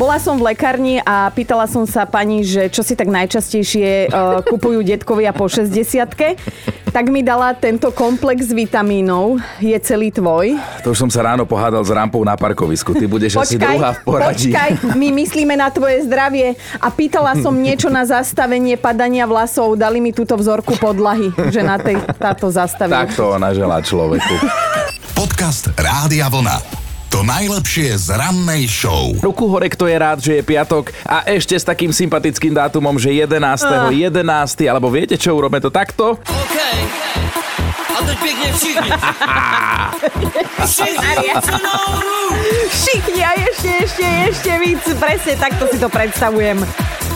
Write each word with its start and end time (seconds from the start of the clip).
Bola 0.00 0.16
som 0.16 0.40
v 0.40 0.56
lekárni 0.56 0.96
a 1.04 1.28
pýtala 1.28 1.68
som 1.68 1.84
sa 1.84 2.08
pani, 2.08 2.40
že 2.40 2.72
čo 2.72 2.80
si 2.80 2.96
tak 2.96 3.12
najčastejšie 3.12 4.08
uh, 4.08 4.40
kupujú 4.48 4.80
detkovia 4.80 5.36
po 5.36 5.44
60 5.44 6.08
tak 6.90 7.06
mi 7.06 7.22
dala 7.22 7.54
tento 7.54 7.94
komplex 7.94 8.50
vitamínov. 8.50 9.38
Je 9.62 9.76
celý 9.78 10.10
tvoj. 10.10 10.58
To 10.82 10.90
už 10.90 11.06
som 11.06 11.10
sa 11.12 11.22
ráno 11.22 11.46
pohádal 11.46 11.86
s 11.86 11.90
rampou 11.94 12.18
na 12.26 12.34
parkovisku. 12.34 12.98
Ty 12.98 13.06
budeš 13.06 13.38
počkaj, 13.38 13.46
asi 13.46 13.56
druhá 13.62 13.90
v 13.94 14.00
poradí. 14.02 14.50
Počkaj, 14.50 14.70
my 14.98 15.08
myslíme 15.14 15.54
na 15.54 15.70
tvoje 15.70 16.02
zdravie. 16.02 16.58
A 16.82 16.90
pýtala 16.90 17.38
som 17.38 17.54
niečo 17.54 17.86
na 17.92 18.02
zastavenie 18.02 18.74
padania 18.74 19.22
vlasov. 19.28 19.78
Dali 19.78 20.02
mi 20.02 20.10
túto 20.10 20.34
vzorku 20.34 20.74
podlahy, 20.82 21.30
že 21.54 21.62
na 21.62 21.78
tej, 21.78 22.02
táto 22.18 22.50
zastavenie. 22.50 23.06
Tak 23.06 23.14
to 23.14 23.38
ona 23.38 23.54
želá 23.54 23.78
človeku. 23.78 24.34
Podcast 25.14 25.70
Rádia 25.78 26.26
Vlna. 26.26 26.89
To 27.10 27.26
najlepšie 27.26 27.98
z 27.98 28.14
rannej 28.14 28.70
show. 28.70 29.10
Ruku 29.18 29.50
hore, 29.50 29.66
kto 29.66 29.90
je 29.90 29.96
rád, 29.98 30.18
že 30.22 30.38
je 30.38 30.42
piatok 30.46 30.94
a 31.02 31.26
ešte 31.26 31.58
s 31.58 31.66
takým 31.66 31.90
sympatickým 31.90 32.54
dátumom, 32.54 32.94
že 33.02 33.10
11. 33.10 33.90
Uh. 33.90 33.90
11. 33.90 34.22
alebo 34.70 34.86
viete 34.94 35.18
čo, 35.18 35.34
urobme 35.34 35.58
to 35.58 35.74
takto? 35.74 36.14
OK. 36.22 36.58
A 37.90 37.98
teď 38.06 38.18
pekne 38.22 38.48
všichni. 38.54 38.90
všichni 42.70 43.20
a 43.26 43.32
ešte, 43.42 43.70
ešte, 43.90 44.06
ešte 44.30 44.52
víc. 44.62 44.82
Presne 44.94 45.34
takto 45.34 45.66
si 45.66 45.82
to 45.82 45.90
predstavujem. 45.90 46.62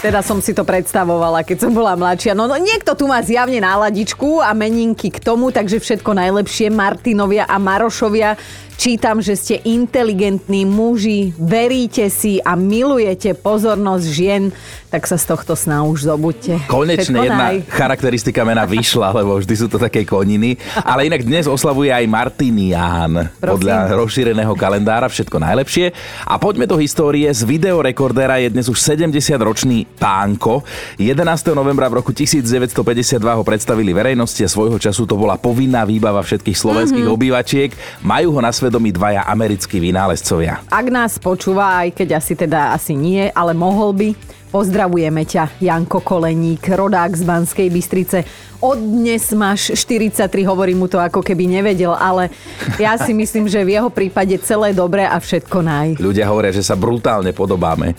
Teda 0.03 0.21
som 0.27 0.43
si 0.43 0.53
to 0.53 0.67
predstavovala, 0.67 1.47
keď 1.47 1.65
som 1.65 1.73
bola 1.73 1.95
mladšia. 1.95 2.35
No, 2.35 2.51
no 2.51 2.59
niekto 2.59 2.93
tu 2.99 3.07
má 3.07 3.23
zjavne 3.23 3.63
náladičku 3.63 4.43
a 4.43 4.53
meninky 4.53 5.09
k 5.09 5.23
tomu, 5.23 5.49
takže 5.55 5.81
všetko 5.81 6.19
najlepšie 6.19 6.69
Martinovia 6.69 7.47
a 7.49 7.57
Marošovia 7.63 8.37
Čítam, 8.75 9.23
že 9.23 9.39
ste 9.39 9.63
inteligentní 9.63 10.67
muži, 10.67 11.31
veríte 11.39 12.11
si 12.11 12.43
a 12.43 12.59
milujete 12.59 13.33
pozornosť 13.39 14.07
žien, 14.11 14.51
tak 14.91 15.07
sa 15.07 15.19
z 15.19 15.27
tohto 15.31 15.55
sna 15.55 15.87
už 15.87 16.07
zobuďte. 16.07 16.71
Konečne 16.71 17.27
jedna 17.27 17.59
charakteristika 17.71 18.47
mena 18.47 18.63
vyšla, 18.67 19.15
lebo 19.15 19.39
vždy 19.39 19.55
sú 19.55 19.67
to 19.71 19.79
také 19.79 20.07
koniny. 20.07 20.59
Ale 20.83 21.07
inak 21.07 21.27
dnes 21.27 21.51
oslavuje 21.51 21.91
aj 21.91 22.07
Martinián. 22.07 23.31
Podľa 23.43 23.95
rozšíreného 23.95 24.55
kalendára 24.55 25.11
všetko 25.11 25.39
najlepšie. 25.39 25.91
A 26.27 26.39
poďme 26.39 26.71
do 26.71 26.79
histórie. 26.79 27.27
Z 27.31 27.43
videorekordéra 27.43 28.39
je 28.43 28.55
dnes 28.55 28.67
už 28.71 28.79
70-ročný 28.79 29.87
Pánko. 29.99 30.63
11. 30.99 31.19
novembra 31.55 31.91
v 31.91 31.99
roku 31.99 32.15
1952 32.15 33.19
ho 33.19 33.43
predstavili 33.43 33.91
verejnosti 33.91 34.47
a 34.47 34.51
svojho 34.51 34.79
času 34.79 35.07
to 35.11 35.19
bola 35.19 35.35
povinná 35.35 35.83
výbava 35.83 36.23
všetkých 36.23 36.59
slovenských 36.59 37.03
mm-hmm. 37.07 37.19
obývačiek. 37.19 37.71
Majú 38.07 38.39
ho 38.39 38.41
na 38.43 38.55
svedomí 38.65 38.97
dvaja 38.97 39.29
americkí 39.29 39.77
vynálezcovia. 39.77 40.65
Ak 40.73 40.89
nás 40.89 41.21
počúva, 41.21 41.85
aj 41.85 42.01
keď 42.01 42.17
asi 42.17 42.33
teda 42.33 42.73
asi 42.73 42.97
nie, 42.97 43.29
ale 43.37 43.53
mohol 43.53 43.93
by, 43.93 44.09
Pozdravujeme 44.55 45.27
ťa, 45.27 45.59
Janko 45.59 45.99
Koleník, 45.99 46.63
rodák 46.79 47.11
z 47.11 47.27
Banskej 47.27 47.75
Bystrice. 47.75 48.23
Od 48.63 48.79
dnes 48.79 49.35
máš 49.35 49.75
43, 49.75 50.31
hovorí 50.47 50.79
mu 50.79 50.87
to 50.87 50.95
ako 50.95 51.27
keby 51.27 51.51
nevedel, 51.51 51.91
ale 51.91 52.31
ja 52.79 52.95
si 52.95 53.11
myslím, 53.11 53.51
že 53.51 53.67
v 53.67 53.75
jeho 53.75 53.91
prípade 53.91 54.39
celé 54.47 54.71
dobré 54.71 55.11
a 55.11 55.19
všetko 55.19 55.59
naj. 55.59 55.89
Ľudia 55.99 56.31
hovoria, 56.31 56.55
že 56.55 56.63
sa 56.63 56.79
brutálne 56.79 57.35
podobáme. 57.35 57.99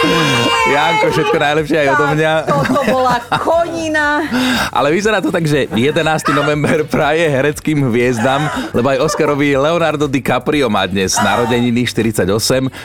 Janko, 0.74 1.06
všetko 1.12 1.36
najlepšie 1.36 1.76
aj 1.76 1.88
odo 1.94 2.06
mňa. 2.16 2.32
Toto 2.46 2.80
bola 2.88 3.16
konina. 3.40 4.24
Ale 4.76 4.94
vyzerá 4.94 5.18
to 5.20 5.32
tak, 5.34 5.44
že 5.44 5.66
11. 5.68 6.00
november 6.32 6.86
praje 6.86 7.26
hereckým 7.26 7.90
hviezdam, 7.90 8.46
lebo 8.72 8.86
aj 8.92 9.02
Oscarovi 9.04 9.56
Leonardo 9.56 10.06
DiCaprio 10.06 10.70
má 10.72 10.86
dnes 10.86 11.16
narodeniny 11.18 11.84
48. 11.84 12.26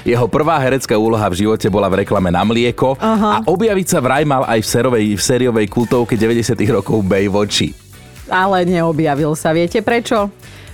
Jeho 0.03 0.25
prvá 0.27 0.59
herecká 0.59 0.97
úloha 0.97 1.25
v 1.31 1.45
živote 1.45 1.67
bola 1.71 1.87
v 1.91 2.03
reklame 2.03 2.33
na 2.33 2.43
mlieko 2.43 2.97
Aha. 2.99 3.41
a 3.41 3.43
objaviť 3.45 3.87
sa 3.87 3.99
vraj 4.01 4.23
mal 4.27 4.43
aj 4.47 4.59
v, 4.61 4.67
serovej, 4.67 5.05
v 5.15 5.21
sériovej 5.21 5.67
kultovke 5.69 6.17
90. 6.17 6.57
rokov 6.71 7.05
Baywatchi. 7.05 7.85
Ale 8.25 8.65
neobjavil 8.65 9.37
sa. 9.37 9.53
Viete 9.53 9.85
prečo? 9.85 10.33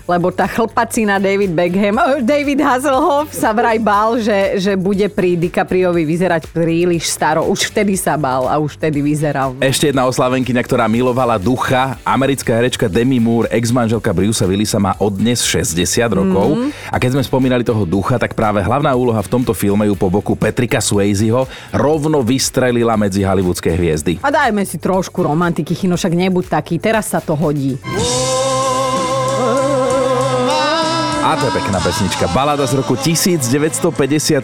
Lebo 0.10 0.34
tá 0.34 0.50
chlpacina 0.50 1.22
David 1.22 1.54
Beckham, 1.54 1.98
oh, 1.98 2.20
David 2.22 2.62
Hasselhoff 2.62 3.34
sa 3.34 3.54
vraj 3.54 3.78
bál, 3.78 4.18
že, 4.22 4.58
že 4.58 4.74
bude 4.78 5.06
pri 5.12 5.38
DiCapriovi 5.38 6.04
vyzerať 6.06 6.50
príliš 6.50 7.10
staro. 7.10 7.46
Už 7.48 7.70
vtedy 7.70 7.96
sa 7.98 8.18
bál 8.18 8.50
a 8.50 8.58
už 8.58 8.78
vtedy 8.78 9.02
vyzeral. 9.02 9.56
Ešte 9.62 9.92
jedna 9.92 10.08
oslavenkyňa, 10.10 10.62
ktorá 10.64 10.86
milovala 10.90 11.38
ducha. 11.38 11.98
Americká 12.06 12.58
herečka 12.58 12.90
Demi 12.90 13.22
Moore, 13.22 13.52
ex-manželka 13.54 14.12
Brucea 14.12 14.48
Willisa 14.48 14.78
má 14.82 14.98
od 14.98 15.14
dnes 15.16 15.44
60 15.46 15.78
rokov. 16.12 16.48
Mm-hmm. 16.58 16.92
A 16.92 16.96
keď 16.98 17.20
sme 17.20 17.24
spomínali 17.24 17.64
toho 17.64 17.84
ducha, 17.86 18.18
tak 18.18 18.34
práve 18.34 18.62
hlavná 18.62 18.92
úloha 18.94 19.22
v 19.22 19.32
tomto 19.32 19.54
filme 19.56 19.88
ju 19.88 19.96
po 19.96 20.10
boku 20.10 20.34
Petrika 20.36 20.82
Swayzeho 20.82 21.46
rovno 21.72 22.20
vystrelila 22.26 22.98
medzi 22.98 23.24
hollywoodske 23.24 23.72
hviezdy. 23.72 24.20
A 24.26 24.30
dajme 24.34 24.66
si 24.66 24.82
trošku 24.82 25.24
romantiky, 25.24 25.78
Chino, 25.78 25.96
však 25.96 26.14
nebuď 26.14 26.46
taký, 26.50 26.76
teraz 26.82 27.14
sa 27.14 27.24
to 27.24 27.38
hodí. 27.38 27.78
A 31.22 31.38
to 31.38 31.46
je 31.46 31.54
pekná 31.54 31.78
pesnička. 31.78 32.26
Balada 32.34 32.66
z 32.66 32.82
roku 32.82 32.98
1955, 32.98 33.94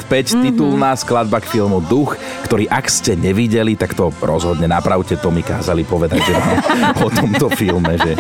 mm-hmm. 0.06 0.44
titulná 0.46 0.94
skladba 0.94 1.42
k 1.42 1.58
filmu 1.58 1.82
Duch, 1.82 2.14
ktorý 2.46 2.70
ak 2.70 2.86
ste 2.86 3.18
nevideli, 3.18 3.74
tak 3.74 3.98
to 3.98 4.14
rozhodne 4.22 4.70
napravte, 4.70 5.18
to 5.18 5.34
mi 5.34 5.42
kázali 5.42 5.82
povedať, 5.82 6.22
že 6.22 6.34
o 7.06 7.10
tomto 7.10 7.50
filme. 7.50 7.98
Že... 7.98 8.12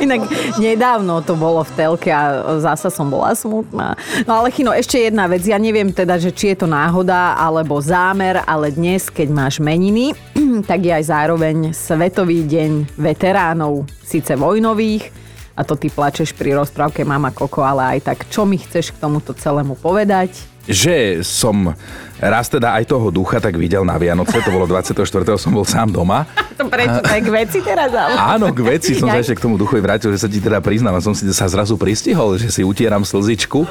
Inak 0.00 0.32
nedávno 0.56 1.20
to 1.28 1.36
bolo 1.36 1.60
v 1.60 1.70
telke 1.76 2.08
a 2.08 2.56
zasa 2.56 2.88
som 2.88 3.12
bola 3.12 3.36
smutná. 3.36 4.00
No 4.24 4.40
ale 4.40 4.48
Chino, 4.48 4.72
ešte 4.72 4.96
jedna 4.96 5.28
vec. 5.28 5.44
Ja 5.44 5.60
neviem 5.60 5.92
teda, 5.92 6.16
že 6.16 6.32
či 6.32 6.56
je 6.56 6.64
to 6.64 6.66
náhoda 6.66 7.36
alebo 7.36 7.76
zámer, 7.84 8.40
ale 8.48 8.72
dnes, 8.72 9.12
keď 9.12 9.28
máš 9.28 9.60
meniny, 9.60 10.16
tak 10.70 10.80
je 10.80 10.92
aj 10.96 11.04
zároveň 11.12 11.76
Svetový 11.76 12.48
deň 12.48 12.96
veteránov, 12.96 13.84
síce 14.00 14.32
vojnových, 14.40 15.25
a 15.56 15.64
to 15.64 15.72
ty 15.72 15.88
plačeš 15.88 16.36
pri 16.36 16.52
rozprávke 16.52 17.00
Mama 17.00 17.32
Koko, 17.32 17.64
ale 17.64 17.96
aj 17.96 18.12
tak, 18.12 18.18
čo 18.28 18.44
mi 18.44 18.60
chceš 18.60 18.92
k 18.92 19.00
tomuto 19.00 19.32
celému 19.32 19.72
povedať? 19.80 20.36
Že 20.68 21.22
som 21.22 21.72
raz 22.18 22.50
teda 22.50 22.74
aj 22.76 22.90
toho 22.90 23.08
ducha 23.14 23.38
tak 23.40 23.56
videl 23.56 23.86
na 23.86 23.96
Vianoce, 23.96 24.36
to 24.42 24.50
bolo 24.52 24.68
24. 24.68 25.00
som 25.40 25.54
bol 25.54 25.64
sám 25.64 25.94
doma. 25.94 26.26
To 26.58 26.66
prečo, 26.68 27.00
tak 27.00 27.22
k 27.22 27.30
veci 27.30 27.58
teraz? 27.64 27.88
Ale... 27.94 28.12
Áno, 28.36 28.50
k 28.50 28.60
veci 28.66 28.92
som 28.98 29.08
sa 29.08 29.22
ešte 29.22 29.38
k 29.38 29.44
tomu 29.46 29.56
duchovi 29.56 29.80
vrátil, 29.80 30.10
že 30.10 30.20
sa 30.20 30.28
ti 30.28 30.42
teda 30.42 30.58
priznám 30.58 30.98
a 30.98 31.00
som 31.00 31.14
si 31.14 31.24
sa 31.32 31.46
zrazu 31.46 31.78
pristihol, 31.78 32.34
že 32.36 32.50
si 32.50 32.60
utieram 32.66 33.06
slzičku. 33.06 33.62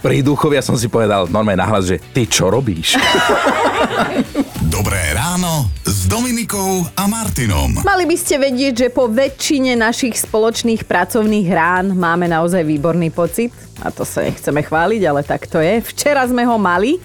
Pri 0.00 0.22
duchovi 0.22 0.56
ja 0.56 0.64
som 0.64 0.78
si 0.78 0.86
povedal 0.86 1.26
normálne 1.26 1.60
nahlas, 1.60 1.90
že 1.90 1.98
ty 2.14 2.24
čo 2.24 2.48
robíš? 2.48 2.96
Dobré 4.74 5.14
ráno 5.14 5.70
s 5.86 6.10
Dominikou 6.10 6.82
a 6.98 7.06
Martinom. 7.06 7.86
Mali 7.86 8.10
by 8.10 8.16
ste 8.18 8.42
vedieť, 8.42 8.74
že 8.74 8.88
po 8.90 9.06
väčšine 9.06 9.78
našich 9.78 10.18
spoločných 10.18 10.82
pracovných 10.82 11.46
rán 11.46 11.94
máme 11.94 12.26
naozaj 12.26 12.66
výborný 12.66 13.14
pocit. 13.14 13.54
A 13.86 13.94
to 13.94 14.02
sa 14.02 14.26
nechceme 14.26 14.66
chváliť, 14.66 15.02
ale 15.06 15.22
tak 15.22 15.46
to 15.46 15.62
je. 15.62 15.78
Včera 15.78 16.26
sme 16.26 16.42
ho 16.42 16.58
mali 16.58 16.98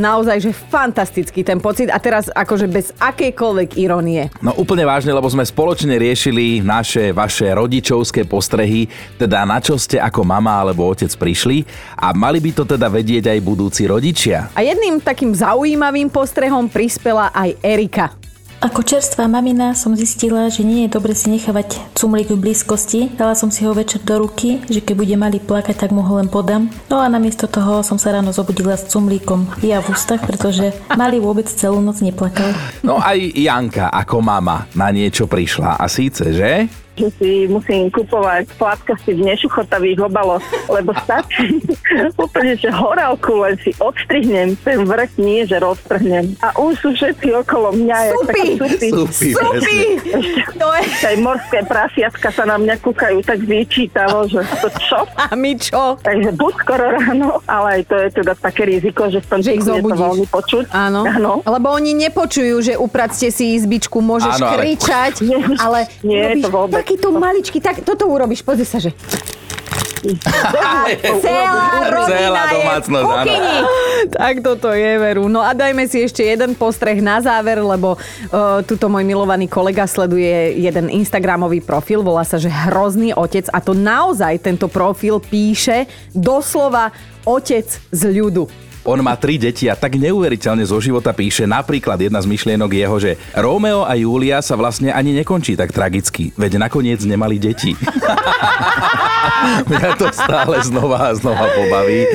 naozaj, 0.00 0.38
že 0.40 0.52
fantastický 0.54 1.44
ten 1.44 1.60
pocit 1.60 1.92
a 1.92 1.98
teraz 2.00 2.32
akože 2.32 2.66
bez 2.70 2.94
akejkoľvek 2.96 3.76
ironie. 3.76 4.32
No 4.40 4.56
úplne 4.56 4.88
vážne, 4.88 5.12
lebo 5.12 5.28
sme 5.28 5.44
spoločne 5.44 5.98
riešili 6.00 6.64
naše, 6.64 7.12
vaše 7.12 7.50
rodičovské 7.52 8.24
postrehy, 8.24 8.88
teda 9.20 9.44
na 9.44 9.60
čo 9.60 9.76
ste 9.76 10.00
ako 10.00 10.24
mama 10.24 10.62
alebo 10.64 10.88
otec 10.88 11.10
prišli 11.12 11.64
a 11.98 12.14
mali 12.16 12.40
by 12.40 12.50
to 12.56 12.64
teda 12.64 12.88
vedieť 12.88 13.32
aj 13.32 13.38
budúci 13.44 13.84
rodičia. 13.84 14.52
A 14.56 14.64
jedným 14.64 15.02
takým 15.02 15.34
zaujímavým 15.34 16.08
postrehom 16.08 16.70
prispela 16.70 17.34
aj 17.34 17.58
Erika. 17.60 18.21
Ako 18.62 18.86
čerstvá 18.86 19.26
mamina 19.26 19.74
som 19.74 19.98
zistila, 19.98 20.46
že 20.46 20.62
nie 20.62 20.86
je 20.86 20.94
dobre 20.94 21.18
si 21.18 21.26
nechávať 21.34 21.82
cumlík 21.98 22.30
v 22.30 22.38
blízkosti. 22.38 23.10
Dala 23.18 23.34
som 23.34 23.50
si 23.50 23.66
ho 23.66 23.74
večer 23.74 23.98
do 24.06 24.22
ruky, 24.22 24.62
že 24.70 24.78
keď 24.78 24.94
bude 25.02 25.18
malý 25.18 25.42
plakať, 25.42 25.82
tak 25.82 25.90
mu 25.90 25.98
ho 26.06 26.22
len 26.22 26.30
podám. 26.30 26.70
No 26.86 27.02
a 27.02 27.10
namiesto 27.10 27.50
toho 27.50 27.82
som 27.82 27.98
sa 27.98 28.14
ráno 28.14 28.30
zobudila 28.30 28.78
s 28.78 28.86
cumlíkom 28.86 29.58
ja 29.66 29.82
v 29.82 29.90
ústach, 29.90 30.22
pretože 30.22 30.70
malý 30.94 31.18
vôbec 31.18 31.50
celú 31.50 31.82
noc 31.82 32.06
neplakal. 32.06 32.54
No 32.86 33.02
aj 33.02 33.34
Janka 33.34 33.90
ako 33.90 34.22
mama 34.22 34.70
na 34.78 34.94
niečo 34.94 35.26
prišla 35.26 35.82
a 35.82 35.90
síce, 35.90 36.30
že? 36.30 36.70
Že 36.96 37.08
si 37.18 37.30
musím 37.48 37.88
kupovať 37.88 38.52
plátkasty 38.56 39.16
v 39.16 39.32
nešuchotavých 39.32 40.04
obaloch, 40.04 40.44
lebo 40.68 40.92
stačí 41.04 41.60
úplne, 42.24 42.54
že 42.56 42.68
horálku 42.68 43.42
len 43.42 43.56
si 43.60 43.72
odstrihnem, 43.80 44.54
ten 44.60 44.84
vrch 44.84 45.16
nie, 45.16 45.44
že 45.48 45.58
roztrhnem. 45.58 46.36
A 46.44 46.54
už 46.60 46.78
sú 46.78 46.88
všetci 46.92 47.32
okolo 47.44 47.72
mňa. 47.76 47.96
Supy! 48.12 48.46
Supy! 48.58 48.88
Supy! 49.32 49.78
je... 50.82 51.06
Aj 51.06 51.16
morské 51.18 51.64
prasiatka 51.66 52.28
sa 52.30 52.44
na 52.46 52.56
mňa 52.56 52.74
kúkajú 52.80 53.18
tak 53.24 53.42
vyčítavo, 53.42 54.28
že 54.28 54.44
to 54.60 54.68
čo? 54.78 55.00
A 55.16 55.34
my 55.34 55.52
čo? 55.58 55.98
Takže 56.00 56.30
buď 56.36 56.52
skoro 56.62 56.84
ráno, 56.94 57.42
ale 57.48 57.80
aj 57.80 57.82
to 57.88 57.96
je 57.98 58.08
teda 58.22 58.32
také 58.38 58.62
riziko, 58.68 59.08
že 59.10 59.20
v 59.20 59.26
tom 59.26 59.38
že 59.42 59.58
ich 59.58 59.64
je 59.64 59.82
to 59.82 59.96
veľmi 59.96 60.26
počuť. 60.30 60.64
Áno. 60.72 61.02
Áno. 61.04 61.32
Lebo 61.42 61.68
oni 61.74 61.92
nepočujú, 61.96 62.56
že 62.62 62.74
upracte 62.78 63.28
si 63.28 63.58
izbičku, 63.58 63.98
môžeš 63.98 64.34
Áno, 64.38 64.46
ale... 64.48 64.56
kričať, 64.62 65.14
ale... 65.64 65.78
Nie, 66.06 66.36
robíš... 66.36 66.42
to 66.42 66.48
vôbec 66.50 66.81
takýto 66.82 67.14
maličký, 67.14 67.62
tak 67.62 67.86
toto 67.86 68.10
urobíš, 68.10 68.42
pozri 68.42 68.66
sa, 68.66 68.82
že... 68.82 68.90
Celá 71.22 71.86
rodina 71.86 72.10
Celá 72.10 72.42
je 72.42 72.54
domácnosť, 72.58 73.06
áno. 73.06 73.14
kuchyni. 73.22 73.58
Tak 74.18 74.34
toto 74.42 74.74
je 74.74 74.98
veru. 74.98 75.30
No 75.30 75.46
a 75.46 75.54
dajme 75.54 75.86
si 75.86 76.02
ešte 76.02 76.26
jeden 76.26 76.58
postreh 76.58 76.98
na 76.98 77.22
záver, 77.22 77.62
lebo 77.62 77.94
uh, 77.94 78.58
tuto 78.66 78.90
môj 78.90 79.06
milovaný 79.06 79.46
kolega 79.46 79.86
sleduje 79.86 80.58
jeden 80.58 80.90
Instagramový 80.90 81.62
profil, 81.62 82.02
volá 82.02 82.26
sa, 82.26 82.34
že 82.34 82.50
Hrozný 82.50 83.14
otec 83.14 83.46
a 83.54 83.62
to 83.62 83.78
naozaj 83.78 84.42
tento 84.42 84.66
profil 84.66 85.22
píše 85.22 85.86
doslova 86.10 86.90
otec 87.22 87.70
z 87.70 88.02
ľudu. 88.10 88.71
On 88.82 88.98
má 88.98 89.14
tri 89.14 89.38
deti 89.38 89.70
a 89.70 89.78
tak 89.78 89.94
neuveriteľne 89.94 90.66
zo 90.66 90.82
života 90.82 91.14
píše. 91.14 91.46
Napríklad 91.46 92.02
jedna 92.02 92.18
z 92.18 92.26
myšlienok 92.26 92.70
jeho, 92.74 92.96
že 92.98 93.14
Rómeo 93.38 93.86
a 93.86 93.94
Júlia 93.94 94.42
sa 94.42 94.58
vlastne 94.58 94.90
ani 94.90 95.14
nekončí 95.14 95.54
tak 95.54 95.70
tragicky, 95.70 96.34
veď 96.34 96.58
nakoniec 96.58 96.98
nemali 97.06 97.38
deti. 97.38 97.78
Mňa 99.70 99.90
to 99.98 100.10
stále 100.10 100.58
znova 100.66 101.10
a 101.10 101.14
znova 101.14 101.46
pobaví. 101.54 102.06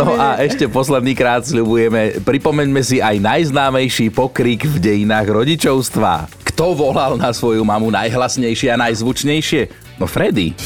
No 0.00 0.16
a 0.16 0.40
ešte 0.40 0.64
posledný 0.64 1.12
krát 1.12 1.44
sľubujeme, 1.44 2.24
pripomeňme 2.24 2.80
si 2.80 3.04
aj 3.04 3.20
najznámejší 3.20 4.08
pokrik 4.08 4.64
v 4.64 4.80
dejinách 4.80 5.28
rodičovstva. 5.28 6.28
Kto 6.54 6.72
volal 6.72 7.20
na 7.20 7.36
svoju 7.36 7.64
mamu 7.66 7.92
najhlasnejšie 7.92 8.72
a 8.72 8.80
najzvučnejšie? 8.80 9.62
No 10.00 10.08
Freddy. 10.08 10.56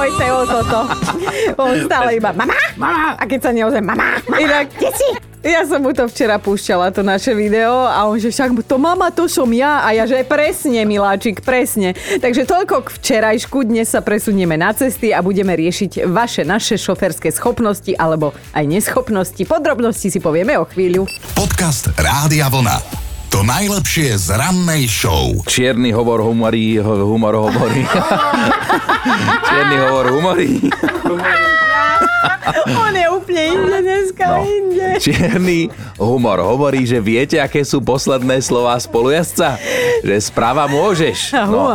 Môj 0.00 0.16
Teo 0.16 0.40
toto. 0.48 0.78
On 1.60 1.76
stále 1.84 2.16
iba 2.16 2.32
mama, 2.32 2.56
mama. 2.80 3.20
A 3.20 3.22
keď 3.28 3.40
sa 3.44 3.50
neozve 3.52 3.84
mama, 3.84 4.16
inak, 4.32 4.72
kde 4.72 4.88
si? 4.96 5.08
Ja 5.40 5.64
som 5.64 5.80
mu 5.80 5.96
to 5.96 6.04
včera 6.04 6.36
púšťala, 6.36 6.92
to 6.92 7.00
naše 7.00 7.32
video 7.32 7.88
a 7.88 8.04
on 8.04 8.20
že 8.20 8.28
však 8.28 8.60
to 8.64 8.76
mama, 8.76 9.08
to 9.08 9.24
som 9.24 9.48
ja 9.56 9.80
a 9.80 9.96
ja 9.96 10.04
že 10.04 10.20
presne, 10.24 10.84
miláčik, 10.84 11.40
presne. 11.40 11.96
Takže 11.96 12.44
toľko 12.44 12.84
k 12.84 12.88
včerajšku, 13.00 13.64
dnes 13.64 13.88
sa 13.88 14.04
presunieme 14.04 14.60
na 14.60 14.76
cesty 14.76 15.16
a 15.16 15.24
budeme 15.24 15.56
riešiť 15.56 16.08
vaše, 16.08 16.44
naše 16.44 16.76
šoferské 16.76 17.32
schopnosti 17.32 17.92
alebo 17.96 18.36
aj 18.52 18.68
neschopnosti. 18.68 19.40
Podrobnosti 19.48 20.12
si 20.12 20.20
povieme 20.20 20.60
o 20.60 20.68
chvíľu. 20.68 21.08
Podcast 21.32 21.88
Rádia 21.96 22.48
Vlna. 22.52 23.09
To 23.30 23.46
najlepšie 23.46 24.18
z 24.18 24.34
rannej 24.34 24.90
show. 24.90 25.30
Čierny 25.46 25.94
hovor 25.94 26.26
humorí, 26.26 26.82
humor 26.82 27.38
hovorí. 27.38 27.86
Čierny 29.46 29.76
hovor 29.86 30.06
humorí. 30.10 30.52
On 32.84 32.92
je 32.92 33.06
úplne 33.10 33.42
inde 33.56 33.78
dneska, 33.80 34.24
no. 34.28 34.44
inde. 34.44 34.86
Čierny 35.00 35.60
humor 35.96 36.40
hovorí, 36.44 36.84
že 36.84 37.00
viete, 37.00 37.40
aké 37.40 37.64
sú 37.64 37.80
posledné 37.80 38.40
slová 38.44 38.76
spolujazca? 38.76 39.56
Že 40.04 40.16
správa 40.20 40.68
môžeš. 40.68 41.18
No. 41.50 41.66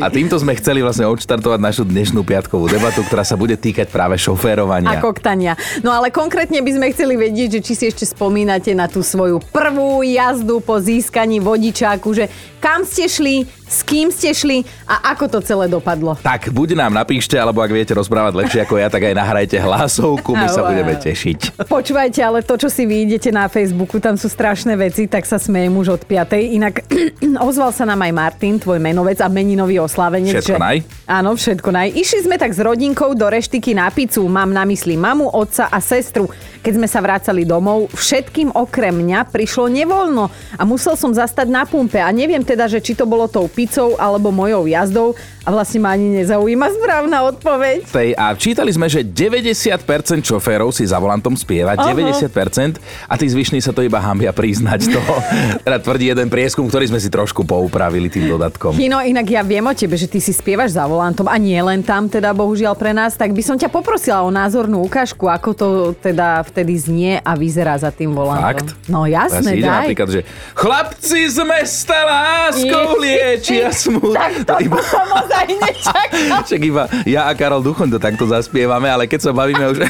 A 0.00 0.08
týmto 0.08 0.40
sme 0.40 0.56
chceli 0.56 0.80
vlastne 0.80 1.04
odštartovať 1.04 1.60
našu 1.60 1.84
dnešnú 1.84 2.24
piatkovú 2.24 2.70
debatu, 2.70 3.04
ktorá 3.04 3.26
sa 3.26 3.36
bude 3.36 3.58
týkať 3.58 3.92
práve 3.92 4.16
šoférovania. 4.16 4.96
A 4.96 5.04
koktania. 5.04 5.52
No 5.84 5.92
ale 5.92 6.08
konkrétne 6.08 6.64
by 6.64 6.70
sme 6.72 6.86
chceli 6.96 7.18
vedieť, 7.18 7.58
že 7.58 7.60
či 7.60 7.72
si 7.76 7.84
ešte 7.90 8.08
spomínate 8.08 8.72
na 8.72 8.88
tú 8.88 9.04
svoju 9.04 9.42
prvú 9.52 10.00
jazdu 10.06 10.64
po 10.64 10.80
získaní 10.80 11.42
vodičáku, 11.42 12.08
že 12.16 12.30
kam 12.62 12.88
ste 12.88 13.10
šli, 13.10 13.44
s 13.66 13.82
kým 13.82 14.14
ste 14.14 14.30
šli 14.30 14.62
a 14.86 15.12
ako 15.14 15.26
to 15.26 15.38
celé 15.42 15.66
dopadlo. 15.66 16.14
Tak, 16.22 16.54
buď 16.54 16.78
nám 16.78 16.94
napíšte, 16.94 17.34
alebo 17.34 17.58
ak 17.60 17.74
viete 17.74 17.92
rozprávať 17.92 18.32
lepšie 18.38 18.60
ako 18.62 18.78
ja, 18.78 18.86
tak 18.86 19.10
aj 19.10 19.14
nahrajte 19.18 19.58
hlasovku, 19.58 20.38
my 20.38 20.46
sa 20.46 20.62
budeme 20.62 20.94
tešiť. 20.94 21.66
Počúvajte, 21.66 22.20
ale 22.22 22.46
to, 22.46 22.54
čo 22.54 22.70
si 22.70 22.86
vy 22.86 23.10
idete 23.10 23.34
na 23.34 23.50
Facebooku, 23.50 23.98
tam 23.98 24.14
sú 24.14 24.30
strašné 24.30 24.78
veci, 24.78 25.10
tak 25.10 25.26
sa 25.26 25.36
smejem 25.42 25.74
už 25.74 25.98
od 25.98 26.02
5. 26.06 26.38
Inak 26.56 26.86
ozval 27.48 27.74
sa 27.74 27.82
nám 27.82 28.06
aj 28.06 28.12
Martin, 28.14 28.62
tvoj 28.62 28.78
menovec 28.78 29.18
a 29.18 29.26
meninový 29.26 29.82
oslávenec. 29.82 30.38
Všetko 30.38 30.62
naj? 30.62 30.76
Áno, 31.10 31.34
všetko 31.34 31.68
naj. 31.74 31.88
Išli 31.98 32.20
sme 32.30 32.38
tak 32.38 32.54
s 32.54 32.62
rodinkou 32.62 33.18
do 33.18 33.26
reštiky 33.26 33.74
na 33.74 33.90
pizzu. 33.90 34.24
Mám 34.30 34.54
na 34.54 34.62
mysli 34.62 34.94
mamu, 34.94 35.26
otca 35.34 35.66
a 35.66 35.78
sestru. 35.82 36.30
Keď 36.66 36.82
sme 36.82 36.90
sa 36.90 36.98
vracali 36.98 37.46
domov, 37.46 37.86
všetkým 37.94 38.50
okrem 38.50 38.90
mňa 38.90 39.30
prišlo 39.30 39.70
nevoľno 39.70 40.26
a 40.58 40.62
musel 40.66 40.98
som 40.98 41.14
zastať 41.14 41.46
na 41.46 41.62
pumpe 41.62 42.02
a 42.02 42.10
neviem 42.10 42.42
teda, 42.42 42.66
že 42.66 42.82
či 42.82 42.98
to 42.98 43.06
bolo 43.06 43.30
tou 43.30 43.46
pizzou 43.46 43.94
alebo 43.94 44.34
mojou 44.34 44.66
jazdou 44.66 45.14
a 45.46 45.54
vlastne 45.54 45.78
ma 45.78 45.94
ani 45.94 46.18
nezaujíma 46.18 46.66
správna 46.74 47.22
odpoveď. 47.30 47.86
Tej, 47.86 48.18
a 48.18 48.34
čítali 48.34 48.74
sme, 48.74 48.90
že 48.90 49.06
90% 49.06 49.78
šoférov 50.26 50.74
si 50.74 50.82
za 50.82 50.98
volantom 50.98 51.38
spieva, 51.38 51.78
Aha. 51.78 51.94
90% 51.94 52.82
a 53.06 53.14
tí 53.14 53.30
zvyšní 53.30 53.62
sa 53.62 53.70
to 53.70 53.86
iba 53.86 54.02
hambia 54.02 54.34
priznať 54.34 54.90
to. 54.90 54.98
teda 55.70 55.78
tvrdí 55.78 56.10
jeden 56.10 56.26
prieskum, 56.26 56.66
ktorý 56.66 56.90
sme 56.90 56.98
si 56.98 57.06
trošku 57.06 57.46
poupravili 57.46 58.10
tým 58.10 58.26
dodatkom. 58.26 58.74
Kino, 58.74 58.98
inak 58.98 59.22
ja 59.30 59.46
viem 59.46 59.62
o 59.62 59.70
tebe, 59.70 59.94
že 59.94 60.10
ty 60.10 60.18
si 60.18 60.34
spievaš 60.34 60.74
za 60.74 60.82
volantom 60.82 61.30
a 61.30 61.38
nie 61.38 61.62
len 61.62 61.86
tam, 61.86 62.10
teda 62.10 62.34
bohužiaľ 62.34 62.74
pre 62.74 62.90
nás, 62.90 63.14
tak 63.14 63.30
by 63.30 63.42
som 63.46 63.54
ťa 63.54 63.70
poprosila 63.70 64.26
o 64.26 64.34
názornú 64.34 64.82
ukážku, 64.82 65.30
ako 65.30 65.48
to 65.54 65.66
teda 66.02 66.42
vtedy 66.56 66.72
znie 66.80 67.12
a 67.20 67.36
vyzerá 67.36 67.76
za 67.76 67.92
tým 67.92 68.16
volantom. 68.16 68.64
Fakt? 68.64 68.68
No 68.88 69.04
Ja 69.04 69.28
jasné, 69.28 69.52
si 69.52 69.60
ide 69.60 69.68
daj. 69.68 69.76
napríklad, 69.84 70.08
že 70.08 70.20
chlapci 70.56 71.20
z 71.28 71.38
mesta 71.44 71.98
láskou 72.00 72.96
liečia 72.96 73.68
smut. 73.76 74.16
Tak 74.16 74.32
to 74.48 74.54
iba, 74.64 74.80
som 74.80 75.04
ozaj 75.04 75.46
nečakal. 75.52 76.40
však 76.48 76.62
iba 76.64 76.88
ja 77.04 77.28
a 77.28 77.36
Karol 77.36 77.60
Duchoň 77.60 77.92
to 77.92 77.98
takto 78.00 78.24
zaspievame, 78.24 78.88
ale 78.88 79.04
keď 79.04 79.28
sa 79.28 79.30
bavíme 79.36 79.68
už 79.68 79.84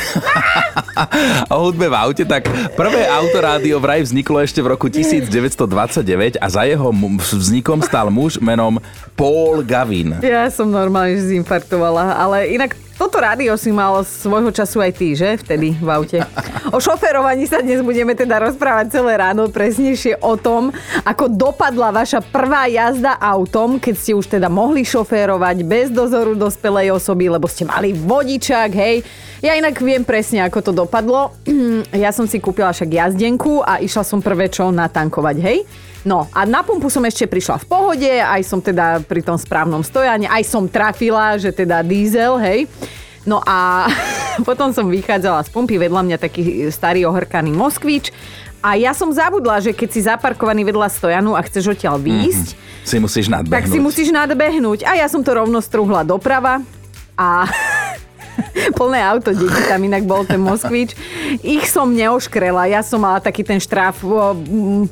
o 1.54 1.56
hudbe 1.62 1.86
v 1.86 1.94
aute, 1.94 2.26
tak 2.26 2.50
prvé 2.74 3.06
autorádio 3.06 3.78
vraj 3.78 4.02
vzniklo 4.02 4.42
ešte 4.42 4.58
v 4.58 4.74
roku 4.74 4.90
1929 4.90 6.42
a 6.42 6.46
za 6.50 6.66
jeho 6.66 6.90
vznikom 7.30 7.78
stal 7.78 8.10
muž 8.10 8.42
menom 8.42 8.82
Paul 9.14 9.62
Gavin. 9.62 10.18
Ja 10.18 10.50
som 10.50 10.74
normálne 10.74 11.14
zinfarktovala, 11.22 12.18
ale 12.18 12.50
inak 12.50 12.74
toto 12.96 13.20
rádio 13.20 13.52
si 13.60 13.68
mal 13.68 14.00
svojho 14.00 14.48
času 14.48 14.80
aj 14.80 14.92
ty, 14.96 15.12
že? 15.12 15.36
Vtedy 15.36 15.76
v 15.76 15.88
aute. 15.88 16.18
O 16.72 16.80
šoferovaní 16.80 17.44
sa 17.44 17.60
dnes 17.60 17.84
budeme 17.84 18.16
teda 18.16 18.40
rozprávať 18.40 18.96
celé 18.96 19.20
ráno, 19.20 19.52
presnejšie 19.52 20.18
o 20.24 20.34
tom, 20.40 20.72
ako 21.04 21.28
dopadla 21.28 21.92
vaša 21.92 22.24
prvá 22.24 22.64
jazda 22.66 23.20
autom, 23.20 23.76
keď 23.76 23.94
ste 23.94 24.12
už 24.16 24.26
teda 24.40 24.48
mohli 24.48 24.82
šoférovať 24.82 25.56
bez 25.68 25.92
dozoru 25.92 26.32
dospelej 26.32 26.96
osoby, 26.96 27.28
lebo 27.28 27.44
ste 27.44 27.68
mali 27.68 27.92
vodičák, 27.92 28.70
hej. 28.72 29.04
Ja 29.44 29.52
inak 29.52 29.76
viem 29.84 30.00
presne, 30.00 30.48
ako 30.48 30.58
to 30.64 30.72
dopadlo. 30.72 31.36
Ja 31.92 32.10
som 32.12 32.24
si 32.24 32.40
kúpila 32.40 32.72
však 32.72 32.88
jazdenku 32.88 33.60
a 33.60 33.78
išla 33.78 34.04
som 34.04 34.24
prvé 34.24 34.48
čo 34.48 34.72
natankovať, 34.72 35.36
hej. 35.44 35.58
No 36.06 36.30
a 36.30 36.46
na 36.46 36.62
pumpu 36.62 36.86
som 36.86 37.02
ešte 37.02 37.26
prišla 37.26 37.58
v 37.58 37.66
pohode, 37.66 38.06
aj 38.06 38.46
som 38.46 38.62
teda 38.62 39.02
pri 39.02 39.26
tom 39.26 39.34
správnom 39.34 39.82
stojane, 39.82 40.30
aj 40.30 40.46
som 40.46 40.70
trafila, 40.70 41.34
že 41.34 41.50
teda 41.50 41.82
diesel, 41.82 42.38
hej. 42.38 42.70
No 43.26 43.42
a 43.42 43.90
potom 44.48 44.70
som 44.70 44.86
vychádzala 44.86 45.42
z 45.42 45.50
pumpy, 45.50 45.82
vedľa 45.82 46.06
mňa 46.06 46.16
taký 46.22 46.70
starý 46.70 47.02
ohrkaný 47.10 47.50
Moskvič 47.50 48.14
a 48.62 48.78
ja 48.78 48.94
som 48.94 49.10
zabudla, 49.10 49.58
že 49.58 49.74
keď 49.74 49.88
si 49.90 50.00
zaparkovaný 50.06 50.62
vedľa 50.62 50.88
stojanu 50.94 51.34
a 51.34 51.42
chceš 51.42 51.74
odtiaľ 51.74 51.98
výjsť, 51.98 52.48
Si 52.86 53.02
musíš 53.02 53.26
nadbehnúť. 53.26 53.50
tak 53.50 53.66
si 53.66 53.82
musíš 53.82 54.14
nadbehnúť. 54.14 54.86
A 54.86 54.94
ja 54.94 55.10
som 55.10 55.18
to 55.18 55.34
rovno 55.34 55.58
strúhla 55.58 56.06
doprava 56.06 56.62
a 57.18 57.50
plné 58.78 59.00
auto, 59.02 59.30
deti 59.30 59.62
tam 59.66 59.80
inak 59.80 60.04
bol 60.04 60.22
ten 60.22 60.38
Moskvič. 60.38 60.92
Ich 61.40 61.68
som 61.68 61.90
neoškrela, 61.90 62.68
ja 62.68 62.80
som 62.80 63.00
mala 63.00 63.18
taký 63.18 63.42
ten 63.42 63.58
štraf 63.58 64.00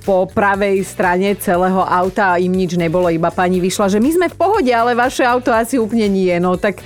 po 0.02 0.16
pravej 0.28 0.82
strane 0.82 1.34
celého 1.36 1.80
auta 1.80 2.34
a 2.34 2.40
im 2.40 2.50
nič 2.50 2.74
nebolo, 2.74 3.08
iba 3.08 3.28
pani 3.28 3.58
vyšla, 3.58 3.88
že 3.88 3.98
my 3.98 4.10
sme 4.10 4.26
v 4.30 4.36
pohode, 4.36 4.70
ale 4.70 4.96
vaše 4.96 5.22
auto 5.22 5.52
asi 5.52 5.76
úplne 5.76 6.08
nie. 6.08 6.32
No 6.38 6.56
tak 6.56 6.80